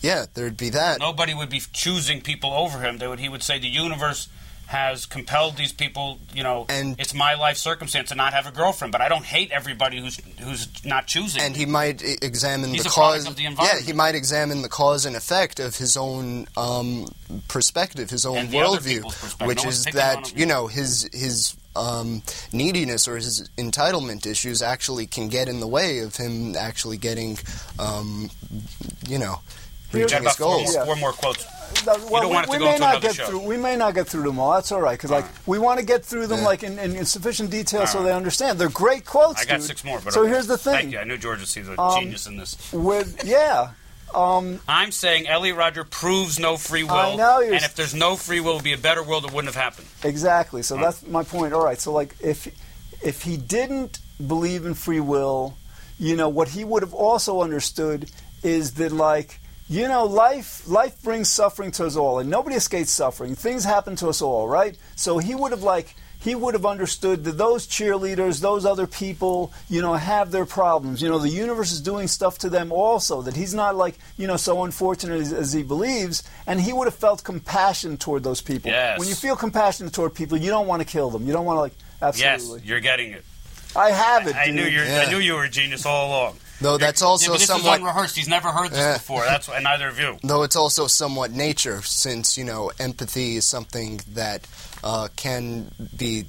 yeah, 0.00 0.26
there'd 0.34 0.56
be 0.56 0.70
that. 0.70 1.00
Nobody 1.00 1.34
would 1.34 1.50
be 1.50 1.60
choosing 1.72 2.20
people 2.20 2.52
over 2.52 2.80
him. 2.80 2.98
They 2.98 3.08
would. 3.08 3.18
He 3.18 3.28
would 3.28 3.42
say 3.42 3.58
the 3.58 3.68
universe 3.68 4.28
has 4.66 5.06
compelled 5.06 5.56
these 5.56 5.72
people. 5.72 6.18
You 6.32 6.42
know, 6.42 6.66
And- 6.68 6.98
it's 6.98 7.14
my 7.14 7.34
life 7.34 7.56
circumstance 7.56 8.08
to 8.10 8.14
not 8.14 8.32
have 8.32 8.46
a 8.46 8.50
girlfriend. 8.50 8.92
But 8.92 9.00
I 9.00 9.08
don't 9.08 9.24
hate 9.24 9.50
everybody 9.52 10.00
who's 10.00 10.20
who's 10.40 10.68
not 10.84 11.06
choosing. 11.06 11.42
and 11.42 11.56
he 11.56 11.66
might 11.66 12.02
examine 12.22 12.70
He's 12.70 12.84
the 12.84 12.90
cause. 12.90 13.26
of 13.26 13.36
the 13.36 13.42
yeah, 13.42 13.80
he 13.80 13.92
might 13.92 14.14
examine 14.14 14.62
the 14.62 14.68
cause 14.68 15.04
and 15.06 15.16
effect 15.16 15.60
of 15.60 15.76
his 15.76 15.96
own 15.96 16.46
um, 16.56 17.06
perspective, 17.48 18.10
his 18.10 18.26
own 18.26 18.38
And 18.38 18.50
the 18.50 18.60
other 18.60 18.78
worldview, 18.78 19.46
which 19.46 19.64
No 19.64 19.68
is 19.70 19.84
that 19.84 20.36
you 20.36 20.46
know 20.46 20.66
his 20.66 21.08
his 21.12 21.56
um, 21.76 22.22
neediness 22.52 23.08
or 23.08 23.16
his 23.16 23.48
entitlement 23.58 24.26
issues 24.26 24.62
actually 24.62 25.06
can 25.06 25.28
get 25.28 25.48
in 25.48 25.60
the 25.60 25.66
way 25.66 25.98
of 26.00 26.14
him 26.16 26.54
actually 26.56 26.96
getting, 26.96 27.36
um, 27.80 28.30
you 29.08 29.18
know, 29.18 29.40
reaching 29.92 30.22
his 30.22 30.36
four 30.36 30.46
goals. 30.58 30.74
more, 30.74 30.84
four 30.86 30.96
more 30.96 31.12
quotes. 31.12 31.44
Well, 31.86 32.22
don't 32.22 32.32
want 32.32 32.46
it 32.46 32.50
we, 32.50 32.56
to 32.58 32.62
we 32.62 32.66
go 32.66 32.72
may 32.72 32.78
not 32.78 33.02
get 33.02 33.14
show. 33.14 33.26
through. 33.26 33.40
We 33.40 33.56
may 33.56 33.76
not 33.76 33.94
get 33.94 34.06
through 34.08 34.22
them 34.22 34.38
all. 34.38 34.52
That's 34.52 34.72
all 34.72 34.80
right 34.80 34.96
because 34.98 35.10
like 35.10 35.24
we 35.46 35.58
want 35.58 35.80
to 35.80 35.86
get 35.86 36.04
through 36.04 36.26
them 36.28 36.38
Yeah. 36.40 36.44
like 36.46 36.62
in, 36.62 36.78
in, 36.78 36.96
in 36.96 37.04
sufficient 37.04 37.50
detail 37.50 37.86
so 37.86 37.98
All 37.98 38.04
they 38.04 38.12
understand. 38.12 38.58
They're 38.58 38.68
great 38.70 39.04
quotes. 39.04 39.42
I 39.42 39.44
got 39.44 39.56
dude. 39.58 39.64
six 39.64 39.84
more. 39.84 40.00
But 40.02 40.14
so 40.14 40.22
okay. 40.22 40.30
here's 40.30 40.46
the 40.46 40.56
thing. 40.58 40.74
Thank 40.74 40.92
you. 40.92 40.98
I 40.98 41.04
knew 41.04 41.18
George 41.18 41.40
would 41.40 41.48
see 41.48 41.60
the 41.60 41.80
Um, 41.80 42.00
genius 42.00 42.26
in 42.26 42.36
this. 42.36 42.72
With 42.72 43.22
yeah, 43.24 43.70
I'm 44.14 44.92
saying 44.92 45.26
Elliot 45.26 45.56
Rodger 45.56 45.84
proves 45.84 46.38
no 46.38 46.56
free 46.56 46.84
will. 46.84 46.92
I 46.92 47.16
know 47.16 47.40
you're- 47.40 47.56
and 47.56 47.64
if 47.64 47.74
there's 47.74 47.94
no 47.94 48.16
free 48.16 48.40
will, 48.40 48.52
it 48.52 48.54
would 48.56 48.64
be 48.64 48.72
a 48.72 48.78
better 48.78 49.02
world. 49.02 49.24
It 49.24 49.32
wouldn't 49.32 49.52
have 49.52 49.62
happened. 49.62 49.88
Exactly. 50.04 50.62
So 50.62 50.76
that's 50.76 51.06
my 51.06 51.24
point. 51.24 51.52
All 51.52 51.64
right. 51.64 51.80
So 51.80 51.92
like 51.92 52.14
if 52.20 52.48
if 53.02 53.22
he 53.22 53.36
didn't 53.36 53.98
believe 54.24 54.64
in 54.64 54.74
free 54.74 55.00
will, 55.00 55.56
you 55.98 56.16
know 56.16 56.28
what 56.28 56.48
he 56.48 56.64
would 56.64 56.82
have 56.82 56.94
also 56.94 57.42
understood 57.42 58.10
is 58.42 58.74
that 58.74 58.92
like 58.92 59.40
you 59.68 59.88
know 59.88 60.04
life 60.04 60.66
life 60.68 61.02
brings 61.02 61.28
suffering 61.28 61.70
to 61.72 61.86
us 61.86 61.96
all 61.96 62.18
and 62.18 62.28
nobody 62.30 62.56
escapes 62.56 62.90
suffering. 62.90 63.34
Things 63.34 63.64
happen 63.64 63.96
to 63.96 64.08
us 64.08 64.22
all, 64.22 64.48
right? 64.48 64.76
So 64.96 65.18
he 65.18 65.34
would 65.34 65.52
have 65.52 65.62
like 65.62 65.94
he 66.24 66.34
would 66.34 66.54
have 66.54 66.64
understood 66.64 67.22
that 67.24 67.32
those 67.36 67.66
cheerleaders, 67.66 68.40
those 68.40 68.64
other 68.64 68.86
people, 68.86 69.52
you 69.68 69.82
know, 69.82 69.92
have 69.92 70.30
their 70.30 70.46
problems. 70.46 71.02
You 71.02 71.10
know, 71.10 71.18
the 71.18 71.28
universe 71.28 71.70
is 71.70 71.82
doing 71.82 72.08
stuff 72.08 72.38
to 72.38 72.48
them 72.48 72.72
also. 72.72 73.20
That 73.20 73.36
he's 73.36 73.52
not 73.52 73.76
like, 73.76 73.98
you 74.16 74.26
know, 74.26 74.38
so 74.38 74.64
unfortunate 74.64 75.20
as, 75.20 75.34
as 75.34 75.52
he 75.52 75.62
believes, 75.62 76.22
and 76.46 76.58
he 76.58 76.72
would 76.72 76.86
have 76.86 76.94
felt 76.94 77.22
compassion 77.22 77.98
toward 77.98 78.24
those 78.24 78.40
people. 78.40 78.70
Yes. 78.70 78.98
When 78.98 79.06
you 79.06 79.14
feel 79.14 79.36
compassion 79.36 79.90
toward 79.90 80.14
people, 80.14 80.38
you 80.38 80.48
don't 80.48 80.66
want 80.66 80.80
to 80.80 80.88
kill 80.88 81.10
them. 81.10 81.26
You 81.26 81.34
don't 81.34 81.44
want 81.44 81.58
to 81.58 81.60
like 81.60 81.74
absolutely. 82.00 82.60
Yes, 82.60 82.68
you're 82.68 82.80
getting 82.80 83.12
it. 83.12 83.22
I 83.76 83.90
have 83.90 84.26
it. 84.26 84.34
I 84.34 84.46
dude. 84.46 84.54
knew 84.54 84.64
you. 84.64 84.82
Yeah. 84.82 85.04
I 85.06 85.10
knew 85.10 85.18
you 85.18 85.34
were 85.34 85.44
a 85.44 85.50
genius 85.50 85.84
all 85.84 86.08
along. 86.08 86.38
Though 86.64 86.78
that's 86.78 87.02
Yeah, 87.02 87.08
also 87.08 87.32
but 87.32 87.38
this 87.40 87.46
somewhat 87.46 87.72
was 87.72 87.80
unrehearsed. 87.80 88.16
He's 88.16 88.26
never 88.28 88.48
heard 88.48 88.70
this 88.70 88.78
Yeah. 88.78 88.94
before. 88.94 89.22
That's 89.26 89.48
and 89.48 89.64
neither 89.64 89.86
of 89.88 89.98
you. 90.00 90.18
Though 90.22 90.44
it's 90.44 90.56
also 90.56 90.86
somewhat 90.86 91.30
nature, 91.30 91.82
since 91.82 92.38
you 92.38 92.44
know 92.44 92.72
empathy 92.78 93.36
is 93.36 93.44
something 93.44 94.00
that 94.14 94.46
uh, 94.82 95.08
can 95.14 95.70
be, 95.94 96.24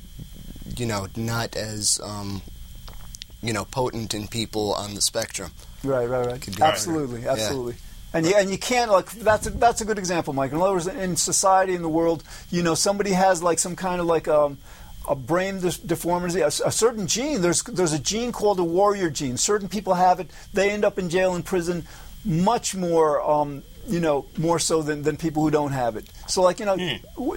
you 0.76 0.86
know, 0.88 1.08
not 1.16 1.56
as 1.56 2.02
um, 2.04 2.42
you 3.42 3.54
know 3.54 3.64
potent 3.64 4.14
in 4.14 4.28
people 4.28 4.74
on 4.74 4.94
the 4.94 5.02
spectrum. 5.02 5.52
Right, 5.86 6.10
right, 6.10 6.28
right. 6.28 6.46
Be 6.46 6.62
Absolutely, 6.62 7.22
right. 7.22 7.30
absolutely. 7.30 7.76
And 8.14 8.26
you, 8.26 8.34
and 8.36 8.50
you 8.50 8.58
can't 8.58 8.92
like 8.92 9.12
that's 9.12 9.48
a, 9.48 9.52
that's 9.52 9.80
a 9.80 9.86
good 9.86 9.98
example, 10.00 10.34
Mike. 10.34 10.52
In 10.52 10.58
other 10.60 10.74
words, 10.74 10.88
in 10.88 11.16
society 11.16 11.76
in 11.76 11.82
the 11.82 11.90
world, 11.90 12.24
you 12.52 12.62
know, 12.62 12.76
somebody 12.76 13.12
has 13.12 13.42
like 13.42 13.60
some 13.60 13.76
kind 13.78 14.02
of 14.02 14.08
like 14.08 14.28
um, 14.28 14.58
a 15.08 15.16
brain 15.16 15.60
deformity, 15.60 16.42
a, 16.42 16.48
a 16.48 16.72
certain 16.72 17.08
gene. 17.08 17.42
There's 17.42 17.64
there's 17.64 17.94
a 17.94 18.00
gene 18.00 18.32
called 18.32 18.58
the 18.58 18.64
warrior 18.64 19.10
gene. 19.10 19.38
Certain 19.38 19.68
people 19.70 19.94
have 19.94 20.20
it. 20.20 20.30
They 20.54 20.72
end 20.72 20.86
up 20.86 20.98
in 21.00 21.10
jail 21.10 21.36
and 21.36 21.46
prison 21.46 21.86
much 22.24 22.76
more. 22.76 23.22
Um, 23.22 23.64
you 23.88 24.00
know, 24.00 24.26
more 24.38 24.58
so 24.58 24.82
than, 24.82 25.04
than 25.04 25.16
people 25.16 25.44
who 25.44 25.52
don't 25.52 25.72
have 25.72 25.96
it. 25.96 26.10
So, 26.28 26.42
like, 26.42 26.60
you 26.60 26.66
know, 26.66 26.74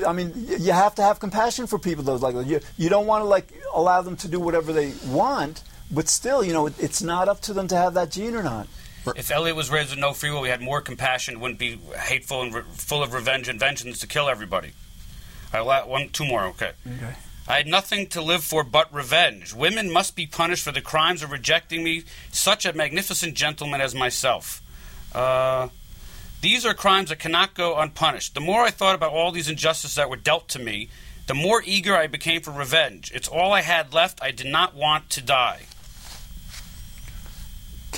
I 0.06 0.14
mean, 0.14 0.32
you 0.34 0.72
have 0.72 0.94
to 0.94 1.02
have 1.02 1.20
compassion 1.20 1.66
for 1.66 1.78
people. 1.78 2.02
Those 2.04 2.22
like 2.22 2.46
you, 2.46 2.60
you 2.78 2.88
don't 2.88 3.06
want 3.06 3.20
to 3.20 3.26
like 3.26 3.52
allow 3.74 4.00
them 4.00 4.16
to 4.16 4.28
do 4.28 4.40
whatever 4.40 4.72
they 4.72 4.94
want, 5.06 5.62
but 5.90 6.08
still, 6.08 6.42
you 6.42 6.54
know, 6.54 6.66
it, 6.66 6.72
it's 6.78 7.02
not 7.02 7.28
up 7.28 7.42
to 7.42 7.52
them 7.52 7.68
to 7.68 7.76
have 7.76 7.92
that 7.94 8.10
gene 8.10 8.34
or 8.34 8.42
not. 8.42 8.66
If 9.16 9.30
Elliot 9.30 9.56
was 9.56 9.70
raised 9.70 9.90
with 9.90 9.98
no 9.98 10.12
free 10.12 10.30
will, 10.30 10.40
we 10.40 10.48
had 10.48 10.60
more 10.60 10.80
compassion. 10.80 11.40
Wouldn't 11.40 11.58
be 11.58 11.78
hateful 11.98 12.42
and 12.42 12.54
re- 12.54 12.62
full 12.72 13.02
of 13.02 13.12
revenge 13.12 13.48
and 13.48 13.60
vengeance 13.60 14.00
to 14.00 14.06
kill 14.06 14.28
everybody. 14.28 14.72
All 15.52 15.60
right, 15.60 15.84
la- 15.84 15.86
one, 15.86 16.08
two 16.10 16.24
more. 16.24 16.44
Okay. 16.48 16.72
Okay. 16.86 17.14
I 17.48 17.56
had 17.56 17.66
nothing 17.66 18.08
to 18.08 18.20
live 18.20 18.44
for 18.44 18.62
but 18.62 18.92
revenge. 18.92 19.54
Women 19.54 19.90
must 19.90 20.14
be 20.14 20.26
punished 20.26 20.62
for 20.62 20.70
the 20.70 20.82
crimes 20.82 21.22
of 21.22 21.30
rejecting 21.30 21.82
me, 21.82 22.04
such 22.30 22.66
a 22.66 22.74
magnificent 22.74 23.34
gentleman 23.34 23.80
as 23.80 23.94
myself. 23.94 24.60
Uh, 25.14 25.68
these 26.42 26.66
are 26.66 26.74
crimes 26.74 27.08
that 27.08 27.18
cannot 27.18 27.54
go 27.54 27.78
unpunished. 27.78 28.34
The 28.34 28.42
more 28.42 28.64
I 28.64 28.70
thought 28.70 28.94
about 28.94 29.12
all 29.12 29.32
these 29.32 29.48
injustices 29.48 29.96
that 29.96 30.10
were 30.10 30.16
dealt 30.16 30.48
to 30.48 30.58
me, 30.58 30.90
the 31.26 31.32
more 31.32 31.62
eager 31.64 31.96
I 31.96 32.06
became 32.06 32.42
for 32.42 32.50
revenge. 32.50 33.10
It's 33.14 33.28
all 33.28 33.52
I 33.54 33.62
had 33.62 33.94
left. 33.94 34.22
I 34.22 34.30
did 34.30 34.46
not 34.46 34.74
want 34.74 35.08
to 35.10 35.22
die. 35.22 35.62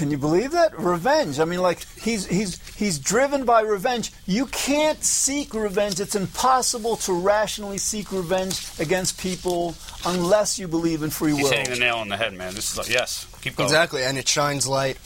Can 0.01 0.11
you 0.11 0.17
believe 0.17 0.53
that? 0.53 0.81
Revenge. 0.81 1.41
I 1.41 1.45
mean, 1.45 1.61
like 1.61 1.87
he's 2.01 2.25
he's 2.25 2.59
he's 2.75 2.99
driven 2.99 3.45
by 3.45 3.61
revenge. 3.61 4.13
You 4.25 4.47
can't 4.47 5.05
seek 5.05 5.53
revenge. 5.53 6.01
It's 6.01 6.15
impossible 6.15 6.97
to 7.05 7.13
rationally 7.13 7.77
seek 7.77 8.11
revenge 8.11 8.67
against 8.79 9.21
people 9.21 9.75
unless 10.07 10.59
you 10.59 10.69
believe 10.69 11.03
in 11.03 11.11
free 11.11 11.35
He's 11.35 11.43
will. 11.43 11.51
hitting 11.51 11.75
the 11.75 11.79
nail 11.79 11.97
on 11.97 12.09
the 12.09 12.17
head, 12.17 12.33
man. 12.33 12.55
This 12.55 12.79
is 12.79 12.89
yes. 12.89 13.27
Keep 13.43 13.57
going. 13.57 13.67
Exactly, 13.67 14.03
and 14.03 14.17
it 14.17 14.27
shines 14.27 14.67
light 14.67 14.97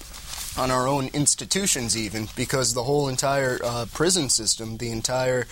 on 0.57 0.71
our 0.71 0.87
own 0.87 1.09
institutions, 1.09 1.99
even 1.99 2.29
because 2.37 2.73
the 2.75 2.85
whole 2.85 3.09
entire 3.09 3.59
uh, 3.65 3.87
prison 3.93 4.29
system, 4.29 4.77
the 4.77 4.93
entire 4.93 5.49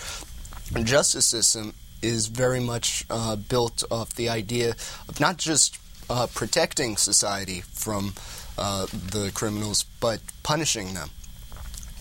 justice 0.85 1.25
system, 1.25 1.73
is 2.01 2.27
very 2.27 2.61
much 2.61 3.03
uh, 3.09 3.35
built 3.35 3.83
off 3.91 4.15
the 4.15 4.29
idea 4.29 4.69
of 5.09 5.19
not 5.19 5.35
just 5.35 5.79
uh, 6.09 6.27
protecting 6.33 6.95
society 6.95 7.59
from 7.59 8.13
uh, 8.57 8.85
the 8.85 9.31
criminals, 9.33 9.85
but 9.99 10.21
punishing 10.43 10.93
them. 10.93 11.09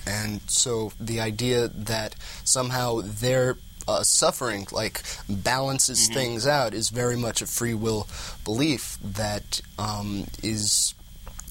And 0.06 0.40
so 0.48 0.92
the 1.00 1.20
idea 1.20 1.68
that 1.68 2.14
somehow 2.44 3.00
their 3.02 3.56
uh, 3.86 4.02
suffering 4.02 4.66
like 4.70 5.02
balances 5.28 6.08
things 6.08 6.46
out 6.46 6.74
is 6.74 6.88
very 6.88 7.16
much 7.16 7.42
a 7.42 7.46
free 7.46 7.74
will 7.74 8.06
belief 8.44 8.96
that 9.02 9.60
um, 9.78 10.26
is 10.42 10.94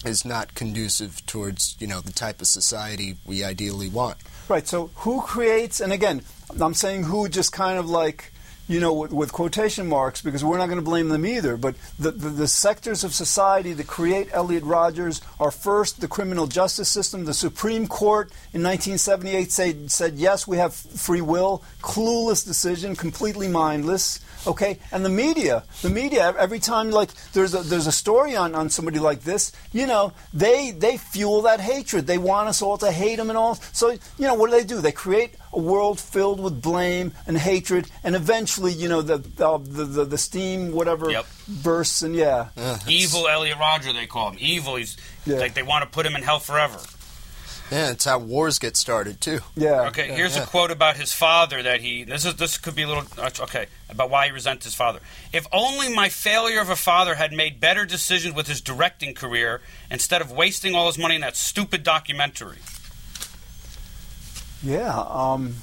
is 0.06 0.26
not 0.26 0.56
conducive 0.56 1.26
towards 1.26 1.76
you 1.80 1.88
know 1.88 2.02
the 2.02 2.12
type 2.12 2.42
of 2.42 2.48
society 2.48 3.18
we 3.26 3.44
ideally 3.44 3.90
want. 3.90 4.18
Right. 4.50 4.68
So 4.68 4.90
who 4.96 5.22
creates? 5.22 5.80
And 5.80 5.94
again, 5.94 6.24
I'm 6.60 6.74
saying 6.74 7.04
who 7.04 7.30
just 7.30 7.52
kind 7.52 7.78
of 7.78 7.90
like 7.90 8.31
you 8.72 8.80
know 8.80 8.94
with, 8.94 9.12
with 9.12 9.34
quotation 9.34 9.88
marks 9.88 10.22
because 10.22 10.44
we're 10.44 10.58
not 10.58 10.68
going 10.68 10.80
to 10.80 10.86
blame 10.86 11.10
them 11.10 11.26
either. 11.26 11.58
But 11.58 11.76
the, 12.00 12.12
the 12.12 12.30
the 12.30 12.48
sectors 12.48 13.04
of 13.04 13.14
society 13.14 13.74
that 13.74 13.88
create 13.88 14.30
Elliot 14.32 14.64
Rodgers 14.64 15.22
are 15.40 15.52
first 15.52 16.00
the 16.00 16.08
criminal 16.08 16.48
justice 16.48 16.90
system. 16.90 17.26
The 17.26 17.34
Supreme 17.34 17.88
Court 17.88 18.30
in 18.54 18.64
1978 18.64 19.52
said 19.52 19.92
said 19.92 20.14
yes, 20.16 20.48
we 20.48 20.58
have 20.58 20.74
free 20.74 21.22
will. 21.22 21.64
Clueless 21.82 22.46
decision, 22.46 22.96
completely 22.96 23.48
mindless. 23.48 24.20
Okay, 24.48 24.80
and 24.92 25.06
the 25.06 25.10
media, 25.10 25.64
the 25.84 25.90
media. 25.90 26.34
Every 26.38 26.60
time 26.60 26.90
like 26.90 27.10
there's 27.34 27.54
a 27.54 27.60
there's 27.60 27.88
a 27.88 27.92
story 27.92 28.36
on, 28.36 28.56
on 28.56 28.70
somebody 28.70 29.00
like 29.00 29.22
this, 29.22 29.52
you 29.72 29.86
know, 29.86 30.14
they 30.34 30.72
they 30.72 30.98
fuel 30.98 31.44
that 31.44 31.60
hatred. 31.60 32.08
They 32.08 32.18
want 32.18 32.50
us 32.50 32.62
all 32.62 32.78
to 32.80 32.92
hate 32.92 33.18
them 33.18 33.30
and 33.30 33.38
all. 33.38 33.56
So 33.74 33.92
you 33.92 34.00
know, 34.28 34.34
what 34.34 34.50
do 34.50 34.58
they 34.58 34.64
do? 34.64 34.82
They 34.82 34.92
create 34.92 35.36
a 35.54 35.60
world 35.60 36.00
filled 36.00 36.40
with 36.40 36.62
blame 36.62 37.14
and 37.28 37.38
hatred, 37.38 37.90
and 38.04 38.16
eventually, 38.16 38.72
you 38.74 38.88
know, 38.90 39.02
the 39.02 39.18
the 39.18 39.58
the, 39.58 39.86
the, 39.86 40.06
the 40.06 40.18
steam 40.18 40.72
whatever 40.72 41.10
Yep. 41.12 41.26
bursts, 41.64 42.02
and 42.02 42.16
yeah, 42.16 42.48
it's- 42.56 42.88
Evil 42.88 43.28
Elliot 43.28 43.58
Rodger, 43.60 43.94
they 43.94 44.06
call 44.08 44.32
him. 44.32 44.38
Evil. 44.40 44.76
He's 44.78 44.98
Yeah. 45.26 45.38
like 45.38 45.54
they 45.54 45.64
want 45.64 45.84
to 45.84 45.90
put 45.90 46.06
him 46.06 46.16
in 46.16 46.24
hell 46.24 46.40
forever. 46.40 46.80
Yeah, 47.72 47.92
it's 47.92 48.04
how 48.04 48.20
wars 48.20 48.60
get 48.60 48.76
started 48.76 49.22
too. 49.22 49.40
yeah. 49.56 49.88
Okay, 49.88 50.10
yeah. 50.10 50.16
here's 50.16 50.36
a 50.36 50.46
quote 50.46 50.72
about 50.72 50.98
his 50.98 51.14
father 51.14 51.64
that 51.64 51.80
he. 51.80 52.04
This 52.04 52.26
is 52.26 52.36
this 52.36 52.58
could 52.58 52.76
be 52.76 52.82
a 52.82 52.88
little 52.88 53.06
uh, 53.18 53.30
okay 53.44 53.68
about 53.90 54.10
why 54.10 54.26
he 54.26 54.32
resents 54.34 54.66
his 54.66 54.76
father. 54.76 55.00
If 55.32 55.48
only 55.54 55.88
my 55.94 56.10
failure 56.10 56.60
of 56.60 56.70
a 56.70 56.76
father 56.76 57.16
had 57.16 57.32
made 57.32 57.62
better 57.62 57.86
decisions 57.86 58.36
with 58.36 58.48
his 58.48 58.60
directing 58.60 59.14
career 59.14 59.62
instead 59.90 60.22
of 60.22 60.32
wasting 60.32 60.76
all 60.76 60.88
his 60.88 60.98
money 60.98 61.16
in 61.16 61.22
that 61.22 61.38
stupid 61.38 61.84
documentary. 61.84 62.58
Yeah, 64.64 64.98
um, 65.08 65.56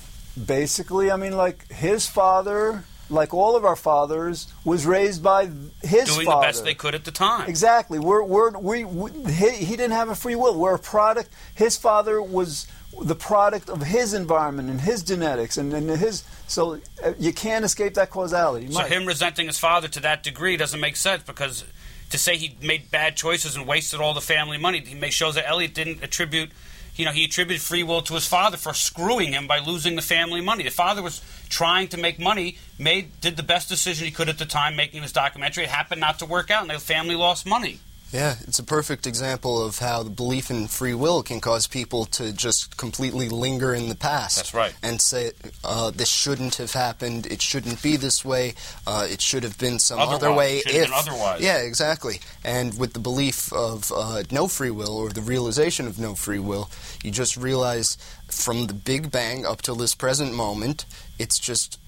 basically, 0.47 1.11
I 1.11 1.17
mean, 1.17 1.37
like 1.37 1.71
his 1.71 2.07
father, 2.07 2.85
like 3.11 3.33
all 3.33 3.57
of 3.57 3.65
our 3.65 3.77
fathers, 3.77 4.53
was 4.65 4.87
raised 4.87 5.23
by 5.23 5.47
his 5.83 6.15
Doing 6.15 6.27
father. 6.27 6.41
the 6.41 6.49
best 6.49 6.65
they 6.65 6.75
could 6.75 6.95
at 6.95 7.05
the 7.05 7.11
time. 7.11 7.49
Exactly. 7.49 7.99
We're, 7.99 8.23
we're, 8.23 8.59
we, 8.59 8.85
we, 8.85 9.11
he, 9.33 9.51
he 9.51 9.77
didn't 9.77 9.93
have 9.93 10.09
a 10.09 10.15
free 10.15 10.35
will. 10.35 10.59
We're 10.59 10.75
a 10.75 10.79
product. 10.79 11.31
His 11.55 11.77
father 11.77 12.21
was 12.21 12.67
the 13.01 13.15
product 13.15 13.69
of 13.69 13.83
his 13.83 14.15
environment 14.15 14.71
and 14.71 14.81
his 14.81 15.03
genetics 15.03 15.57
and, 15.57 15.73
and 15.73 15.89
his. 15.91 16.25
So 16.47 16.81
uh, 17.05 17.13
you 17.19 17.33
can't 17.33 17.65
escape 17.65 17.95
that 17.95 18.11
causality. 18.11 18.71
So 18.71 18.83
him 18.85 19.07
resenting 19.07 19.47
his 19.47 19.59
father 19.59 19.89
to 19.89 20.01
that 20.01 20.23
degree 20.23 20.57
doesn't 20.57 20.81
make 20.81 20.97
sense 20.97 21.23
because 21.23 21.65
to 22.11 22.19
say 22.19 22.37
he 22.37 22.57
made 22.61 22.91
bad 22.91 23.17
choices 23.17 23.55
and 23.55 23.67
wasted 23.67 24.01
all 24.01 24.15
the 24.15 24.21
family 24.21 24.59
money, 24.59 24.81
he 24.81 24.95
may 24.95 25.11
shows 25.11 25.35
that 25.35 25.49
Elliot 25.49 25.75
didn't 25.75 26.03
attribute. 26.03 26.51
You 26.99 27.05
know, 27.05 27.13
he 27.13 27.25
attributed 27.25 27.63
free 27.63 27.85
will 27.85 28.03
to 28.03 28.15
his 28.15 28.27
father 28.27 28.57
for 28.57 28.75
screwing 28.75 29.33
him 29.33 29.47
by 29.47 29.61
losing 29.61 29.95
the 29.95 30.03
family 30.03 30.41
money. 30.41 30.65
The 30.65 30.71
father 30.71 31.01
was 31.01 31.23
trying 31.49 31.87
to 31.89 31.97
make 31.97 32.19
money, 32.19 32.59
made 32.77 33.21
did 33.21 33.37
the 33.37 33.45
best 33.45 33.69
decision 33.69 34.05
he 34.05 34.11
could 34.11 34.29
at 34.29 34.39
the 34.39 34.45
time, 34.45 34.75
making 34.75 35.03
this 35.03 35.13
documentary. 35.13 35.63
It 35.63 35.71
happened 35.71 36.01
not 36.01 36.19
to 36.19 36.27
work 36.27 36.51
out, 36.51 36.63
and 36.63 36.71
the 36.71 36.81
family 36.81 37.15
lost 37.15 37.47
money. 37.47 37.79
Yeah, 38.13 38.37
it's 38.47 38.59
a 38.59 38.65
perfect 38.65 39.07
example 39.07 39.63
of 39.63 39.79
how 39.81 40.03
the 40.03 40.09
belief 40.09 40.51
in 40.51 40.67
free 40.67 40.95
will 40.95 41.23
can 41.23 41.41
cause 41.41 41.67
people 41.67 42.07
to 42.07 42.33
just 42.33 42.77
completely 42.79 43.29
linger 43.29 43.75
in 43.75 43.91
the 43.91 43.95
past. 43.95 44.37
That's 44.37 44.55
right. 44.55 44.75
And 44.83 44.99
say, 45.01 45.33
uh, 45.63 45.91
this 45.91 46.09
shouldn't 46.09 46.55
have 46.55 46.73
happened, 46.73 47.27
it 47.27 47.43
shouldn't 47.43 47.83
be 47.83 47.97
this 47.97 48.25
way, 48.25 48.55
uh, 48.87 49.07
it 49.11 49.21
should 49.21 49.43
have 49.43 49.59
been 49.59 49.79
some 49.79 49.99
Otherwise, 49.99 50.23
other 50.23 50.33
way. 50.33 50.61
should 50.61 50.73
have 50.73 50.83
if. 50.83 50.89
been 50.89 50.95
otherwise. 50.99 51.41
Yeah, 51.43 51.59
exactly. 51.59 52.21
And 52.45 52.79
with 52.79 52.95
the 52.95 52.99
belief 52.99 53.53
of 53.53 53.93
uh, 53.95 54.23
no 54.31 54.49
free 54.49 54.71
will 54.71 54.97
or 54.97 55.11
the 55.11 55.21
realization 55.21 55.87
of 55.87 55.99
no 55.99 56.15
free 56.15 56.39
will, 56.39 56.71
you 57.05 57.11
just 57.11 57.37
realize 57.37 57.99
from 58.31 58.69
the 58.69 58.75
Big 58.75 59.11
Bang 59.11 59.45
up 59.45 59.61
till 59.61 59.77
this 59.77 59.95
present 59.95 60.33
moment, 60.33 60.87
it's 61.19 61.39
just. 61.39 61.79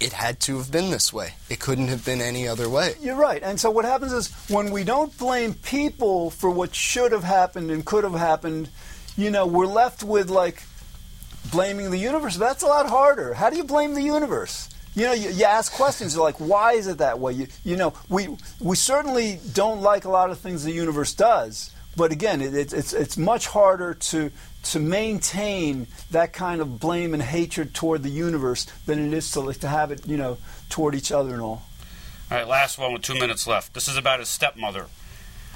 It 0.00 0.12
had 0.12 0.40
to 0.40 0.58
have 0.58 0.70
been 0.70 0.90
this 0.90 1.12
way. 1.12 1.34
It 1.48 1.60
couldn't 1.60 1.88
have 1.88 2.04
been 2.04 2.20
any 2.20 2.48
other 2.48 2.68
way. 2.68 2.94
You're 3.00 3.16
right. 3.16 3.42
And 3.42 3.58
so 3.58 3.70
what 3.70 3.84
happens 3.84 4.12
is 4.12 4.32
when 4.48 4.70
we 4.70 4.84
don't 4.84 5.16
blame 5.18 5.54
people 5.54 6.30
for 6.30 6.50
what 6.50 6.74
should 6.74 7.12
have 7.12 7.24
happened 7.24 7.70
and 7.70 7.84
could 7.84 8.04
have 8.04 8.14
happened, 8.14 8.68
you 9.16 9.30
know, 9.30 9.46
we're 9.46 9.66
left 9.66 10.02
with 10.02 10.30
like 10.30 10.62
blaming 11.50 11.90
the 11.90 11.98
universe. 11.98 12.36
That's 12.36 12.62
a 12.62 12.66
lot 12.66 12.88
harder. 12.88 13.34
How 13.34 13.50
do 13.50 13.56
you 13.56 13.64
blame 13.64 13.94
the 13.94 14.02
universe? 14.02 14.68
You 14.94 15.06
know, 15.06 15.12
you, 15.12 15.30
you 15.30 15.44
ask 15.44 15.72
questions 15.72 16.16
like, 16.16 16.36
why 16.36 16.72
is 16.72 16.86
it 16.86 16.98
that 16.98 17.18
way? 17.18 17.32
You, 17.32 17.46
you 17.64 17.76
know, 17.76 17.94
we 18.08 18.28
we 18.60 18.76
certainly 18.76 19.40
don't 19.52 19.80
like 19.80 20.04
a 20.04 20.10
lot 20.10 20.30
of 20.30 20.38
things 20.38 20.62
the 20.62 20.72
universe 20.72 21.14
does, 21.14 21.72
but 21.96 22.12
again, 22.12 22.40
it, 22.40 22.54
it, 22.54 22.72
it's 22.72 22.92
it's 22.92 23.16
much 23.16 23.48
harder 23.48 23.94
to 23.94 24.30
to 24.64 24.80
maintain 24.80 25.86
that 26.10 26.32
kind 26.32 26.60
of 26.60 26.80
blame 26.80 27.14
and 27.14 27.22
hatred 27.22 27.74
toward 27.74 28.02
the 28.02 28.10
universe 28.10 28.64
than 28.86 28.98
it 28.98 29.12
is 29.12 29.30
to 29.32 29.40
like, 29.40 29.58
to 29.60 29.68
have 29.68 29.90
it, 29.90 30.06
you 30.06 30.16
know, 30.16 30.38
toward 30.68 30.94
each 30.94 31.12
other 31.12 31.32
and 31.32 31.42
all. 31.42 31.62
All 32.30 32.38
right, 32.38 32.48
last 32.48 32.78
one 32.78 32.92
with 32.92 33.02
two 33.02 33.14
minutes 33.14 33.46
left. 33.46 33.74
This 33.74 33.88
is 33.88 33.96
about 33.96 34.20
his 34.20 34.28
stepmother. 34.28 34.86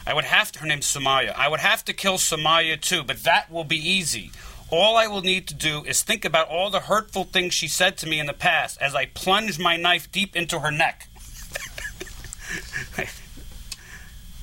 I 0.07 0.15
would 0.15 0.25
have 0.25 0.53
to, 0.53 0.61
her 0.61 0.67
name's 0.67 0.87
Soumaya. 0.87 1.35
I 1.35 1.49
would 1.49 1.61
have 1.61 1.85
to 1.87 1.93
kill 1.93 2.15
Soumaya 2.15 2.81
too, 2.81 3.03
but 3.03 3.25
that 3.25 3.51
will 3.51 3.65
be 3.65 3.77
easy. 3.77 4.31
All 4.71 4.97
I 4.97 5.07
will 5.07 5.23
need 5.23 5.49
to 5.49 5.55
do 5.55 5.83
is 5.85 6.03
think 6.03 6.25
about 6.27 6.49
all 6.49 6.69
the 6.69 6.81
hurtful 6.81 7.25
things 7.25 7.55
she 7.55 7.69
said 7.69 7.97
to 7.99 8.07
me 8.07 8.21
in 8.21 8.27
the 8.27 8.35
past 8.35 8.81
as 8.83 8.95
I 8.95 9.07
plunge 9.07 9.59
my 9.59 9.77
knife 9.77 10.13
deep 10.13 10.37
into 10.37 10.61
her 10.61 10.71
neck. 10.71 11.09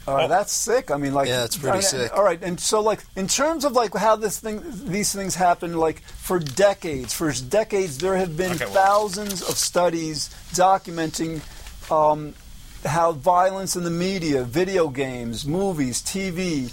All 0.07 0.13
right, 0.15 0.25
Oh. 0.25 0.27
that's 0.27 0.53
sick. 0.53 0.91
I 0.91 0.97
mean, 0.97 1.13
like, 1.13 1.27
Yeah, 1.27 1.45
it's 1.45 1.57
pretty 1.57 1.71
I 1.71 1.73
mean, 1.75 1.81
sick. 1.81 2.15
All 2.15 2.23
right, 2.23 2.39
and 2.43 2.59
so 2.59 2.79
like 2.81 2.99
in 3.15 3.27
terms 3.27 3.65
of 3.65 3.71
like 3.73 3.93
how 3.95 4.15
this 4.15 4.37
thing, 4.39 4.61
these 4.85 5.11
things 5.11 5.33
happen, 5.35 5.77
like 5.77 6.01
for 6.03 6.37
decades, 6.39 7.13
for 7.13 7.31
decades, 7.31 7.97
there 7.97 8.15
have 8.15 8.37
been 8.37 8.51
Okay, 8.53 8.65
well- 8.65 8.73
thousands 8.73 9.41
of 9.41 9.57
studies 9.57 10.29
documenting 10.53 11.41
um, 11.91 12.33
how 12.85 13.11
violence 13.13 13.75
in 13.75 13.83
the 13.83 13.89
media, 13.89 14.43
video 14.43 14.89
games, 14.89 15.45
movies, 15.45 16.01
TV, 16.01 16.71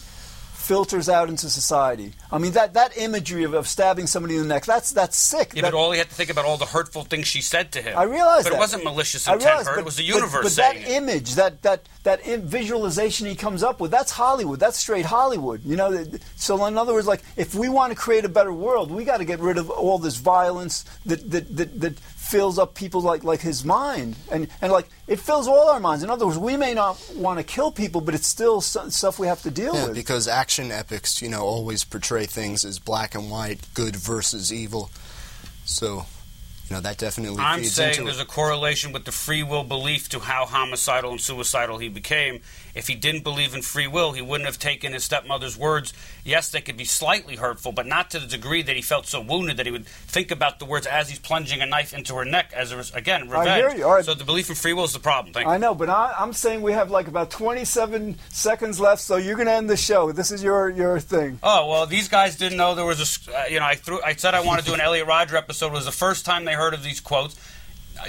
filters 0.63 1.09
out 1.09 1.29
into 1.29 1.51
society. 1.51 2.13
I 2.31 2.39
mean, 2.39 2.53
that 2.53 2.75
that 2.75 2.97
imagery 2.97 3.45
of, 3.45 3.53
of 3.55 3.67
stabbing 3.69 4.07
somebody 4.07 4.37
in 4.37 4.43
the 4.43 4.49
neck, 4.49 4.65
that's 4.65 4.91
that's 4.91 5.17
sick. 5.17 5.53
Yeah, 5.55 5.63
That- 5.63 5.73
but 5.73 5.77
all 5.79 5.91
he 5.93 5.99
had 5.99 6.09
to 6.09 6.15
think 6.15 6.31
about 6.31 6.45
all 6.45 6.57
the 6.57 6.67
hurtful 6.67 7.05
things 7.05 7.27
she 7.27 7.43
said 7.43 7.73
to 7.73 7.83
him. 7.83 7.99
I 7.99 8.05
realize 8.05 8.45
but 8.45 8.51
that. 8.51 8.57
it 8.57 8.59
wasn't 8.59 8.85
malicious 8.85 9.27
intent. 9.27 9.45
realize, 9.45 9.67
hurt. 9.67 9.75
but, 9.75 9.81
it 9.81 9.85
was 9.85 9.97
the 9.97 10.09
but- 10.09 10.15
universe 10.15 10.43
but, 10.45 10.53
saying 10.53 10.83
that 10.83 10.91
it. 10.91 10.95
image, 10.95 11.35
that 11.35 11.63
that 11.63 11.89
that 12.05 12.21
in 12.27 12.43
visualization 12.47 13.27
he 13.27 13.35
comes 13.35 13.63
up 13.63 13.81
with, 13.81 13.91
that's 13.91 14.13
Hollywood. 14.13 14.61
That's 14.61 14.77
straight 14.79 15.05
Hollywood. 15.07 15.63
You 15.65 15.77
know. 15.77 16.05
So 16.37 16.65
in 16.67 16.79
other 16.79 16.95
words, 16.95 17.07
like 17.07 17.23
if 17.37 17.55
we 17.55 17.69
want 17.69 17.93
to 17.93 17.97
create 17.99 18.25
a 18.25 18.29
better 18.29 18.53
world, 18.53 18.91
we 18.91 19.05
got 19.05 19.19
to 19.19 19.25
get 19.25 19.41
rid 19.41 19.59
of 19.59 19.69
all 19.71 19.99
this 19.99 20.17
violence 20.17 20.85
that 21.07 21.31
that, 21.31 21.57
that 21.57 21.81
that 21.81 21.95
fills 22.23 22.59
up 22.59 22.75
people 22.75 23.01
like 23.03 23.25
like 23.25 23.41
his 23.41 23.65
mind, 23.65 24.17
and 24.31 24.49
and 24.63 24.73
like 24.73 24.89
it 25.07 25.19
fills 25.19 25.49
all 25.49 25.69
our 25.71 25.81
minds. 25.81 26.03
In 26.05 26.11
other 26.11 26.25
words, 26.27 26.39
we 26.39 26.57
may 26.57 26.73
not 26.73 26.99
want 27.17 27.39
to 27.39 27.45
kill 27.45 27.71
people, 27.73 28.01
but 28.01 28.15
it's 28.15 28.27
still 28.27 28.61
stuff 28.61 29.19
we 29.19 29.27
have 29.27 29.43
to 29.43 29.51
deal 29.51 29.75
Yeah, 29.75 29.87
with. 29.89 29.95
because 29.95 30.29
action 30.29 30.71
epics, 30.71 31.21
you 31.21 31.29
know, 31.29 31.43
always 31.43 31.85
portray 31.85 32.27
things 32.27 32.65
as 32.65 32.79
black 32.79 33.15
and 33.15 33.31
white, 33.31 33.61
good 33.75 33.97
versus 33.97 34.53
evil. 34.53 34.91
So, 35.65 36.07
you 36.73 36.79
know, 36.79 36.81
that 36.81 36.97
definitely 36.97 37.39
I'm 37.39 37.59
feeds 37.61 37.75
saying 37.75 37.91
into 37.91 38.05
there's 38.05 38.19
it. 38.19 38.23
a 38.23 38.25
correlation 38.25 38.93
with 38.93 39.05
the 39.05 39.13
free 39.13 39.43
will 39.43 39.63
belief 39.63 40.09
to 40.09 40.21
how 40.21 40.47
homicidal 40.47 41.11
and 41.11 41.21
suicidal 41.21 41.77
he 41.77 41.91
became. 41.91 42.41
If 42.75 42.89
he 42.89 42.95
didn't 42.95 43.25
believe 43.25 43.55
in 43.55 43.61
free 43.61 43.87
will, 43.87 44.13
he 44.13 44.23
wouldn't 44.23 44.47
have 44.47 44.59
taken 44.59 44.95
his 44.95 45.05
stepmother's 45.05 45.59
words. 45.59 45.93
Yes, 46.25 46.51
they 46.51 46.63
could 46.63 46.79
be 46.79 46.87
slightly 46.87 47.37
hurtful, 47.37 47.73
but 47.73 47.87
not 47.87 48.11
to 48.13 48.19
the 48.19 48.27
degree 48.27 48.63
that 48.63 48.75
he 48.75 48.81
felt 48.81 49.07
so 49.07 49.21
wounded 49.21 49.59
that 49.59 49.67
he 49.67 49.73
would 49.73 49.85
think 49.87 50.31
about 50.31 50.59
the 50.61 50.65
words 50.65 50.87
as 50.87 51.11
he's 51.11 51.19
plunging 51.19 51.61
a 51.61 51.67
knife 51.67 51.93
into 51.93 52.15
her 52.15 52.25
neck 52.25 52.53
as 52.55 52.73
a, 52.73 52.97
again 52.97 53.29
revenge. 53.29 53.49
I 53.49 53.57
hear 53.59 53.75
you. 53.77 53.85
All 53.85 53.93
right. 53.93 54.05
So 54.05 54.15
the 54.15 54.25
belief 54.25 54.49
in 54.49 54.55
free 54.55 54.73
will 54.73 54.85
is 54.85 54.95
the 54.95 55.01
problem. 55.01 55.35
Thank 55.35 55.47
you. 55.47 55.53
I 55.53 55.59
know, 55.59 55.75
but 55.75 55.91
I, 55.91 56.15
I'm 56.19 56.33
saying 56.33 56.63
we 56.63 56.73
have 56.73 56.91
like 56.91 57.09
about 57.09 57.31
27 57.31 58.17
seconds 58.31 58.81
left, 58.81 59.03
so 59.03 59.19
you're 59.19 59.37
going 59.37 59.49
to 59.49 59.53
end 59.53 59.69
the 59.69 59.77
show. 59.77 60.11
This 60.13 60.31
is 60.31 60.43
your 60.43 60.71
your 60.71 60.99
thing. 60.99 61.39
Oh 61.43 61.69
well, 61.69 61.85
these 61.85 62.09
guys 62.09 62.37
didn't 62.37 62.57
know 62.57 62.75
there 62.75 62.87
was 62.87 63.29
a. 63.29 63.37
Uh, 63.37 63.45
you 63.51 63.61
know, 63.61 63.67
I 63.67 63.75
threw. 63.75 64.01
I 64.03 64.15
said 64.15 64.33
I 64.33 64.41
wanted 64.41 64.63
to 64.63 64.69
do 64.69 64.75
an 64.75 64.81
Elliot 64.81 65.07
Rodger 65.07 65.37
episode. 65.37 65.67
It 65.67 65.73
was 65.73 65.85
the 65.85 65.93
first 65.93 66.25
time 66.25 66.47
they 66.47 66.55
heard 66.55 66.62
of 66.69 66.83
these 66.83 67.01
quotes. 67.01 67.37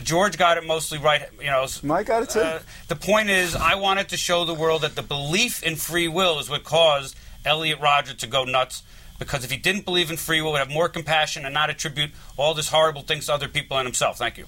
George 0.01 0.37
got 0.37 0.57
it 0.57 0.65
mostly 0.65 0.97
right. 0.97 1.23
You 1.39 1.47
know, 1.47 1.67
Mike 1.83 2.07
got 2.07 2.23
it 2.23 2.29
too. 2.29 2.39
Uh, 2.39 2.59
the 2.87 2.95
point 2.95 3.29
is, 3.29 3.55
I 3.55 3.75
wanted 3.75 4.09
to 4.09 4.17
show 4.17 4.45
the 4.45 4.53
world 4.53 4.81
that 4.81 4.95
the 4.95 5.01
belief 5.01 5.61
in 5.63 5.75
free 5.75 6.07
will 6.07 6.39
is 6.39 6.49
what 6.49 6.63
caused 6.63 7.15
Elliot 7.45 7.79
Rodger 7.79 8.13
to 8.13 8.27
go 8.27 8.43
nuts. 8.43 8.83
Because 9.19 9.43
if 9.43 9.51
he 9.51 9.57
didn't 9.57 9.85
believe 9.85 10.09
in 10.09 10.17
free 10.17 10.41
will, 10.41 10.53
would 10.53 10.59
have 10.59 10.69
more 10.69 10.89
compassion 10.89 11.45
and 11.45 11.53
not 11.53 11.69
attribute 11.69 12.11
all 12.35 12.53
these 12.53 12.69
horrible 12.69 13.01
things 13.03 13.27
to 13.27 13.33
other 13.33 13.47
people 13.47 13.77
and 13.77 13.85
himself. 13.85 14.17
Thank 14.17 14.37
you. 14.37 14.45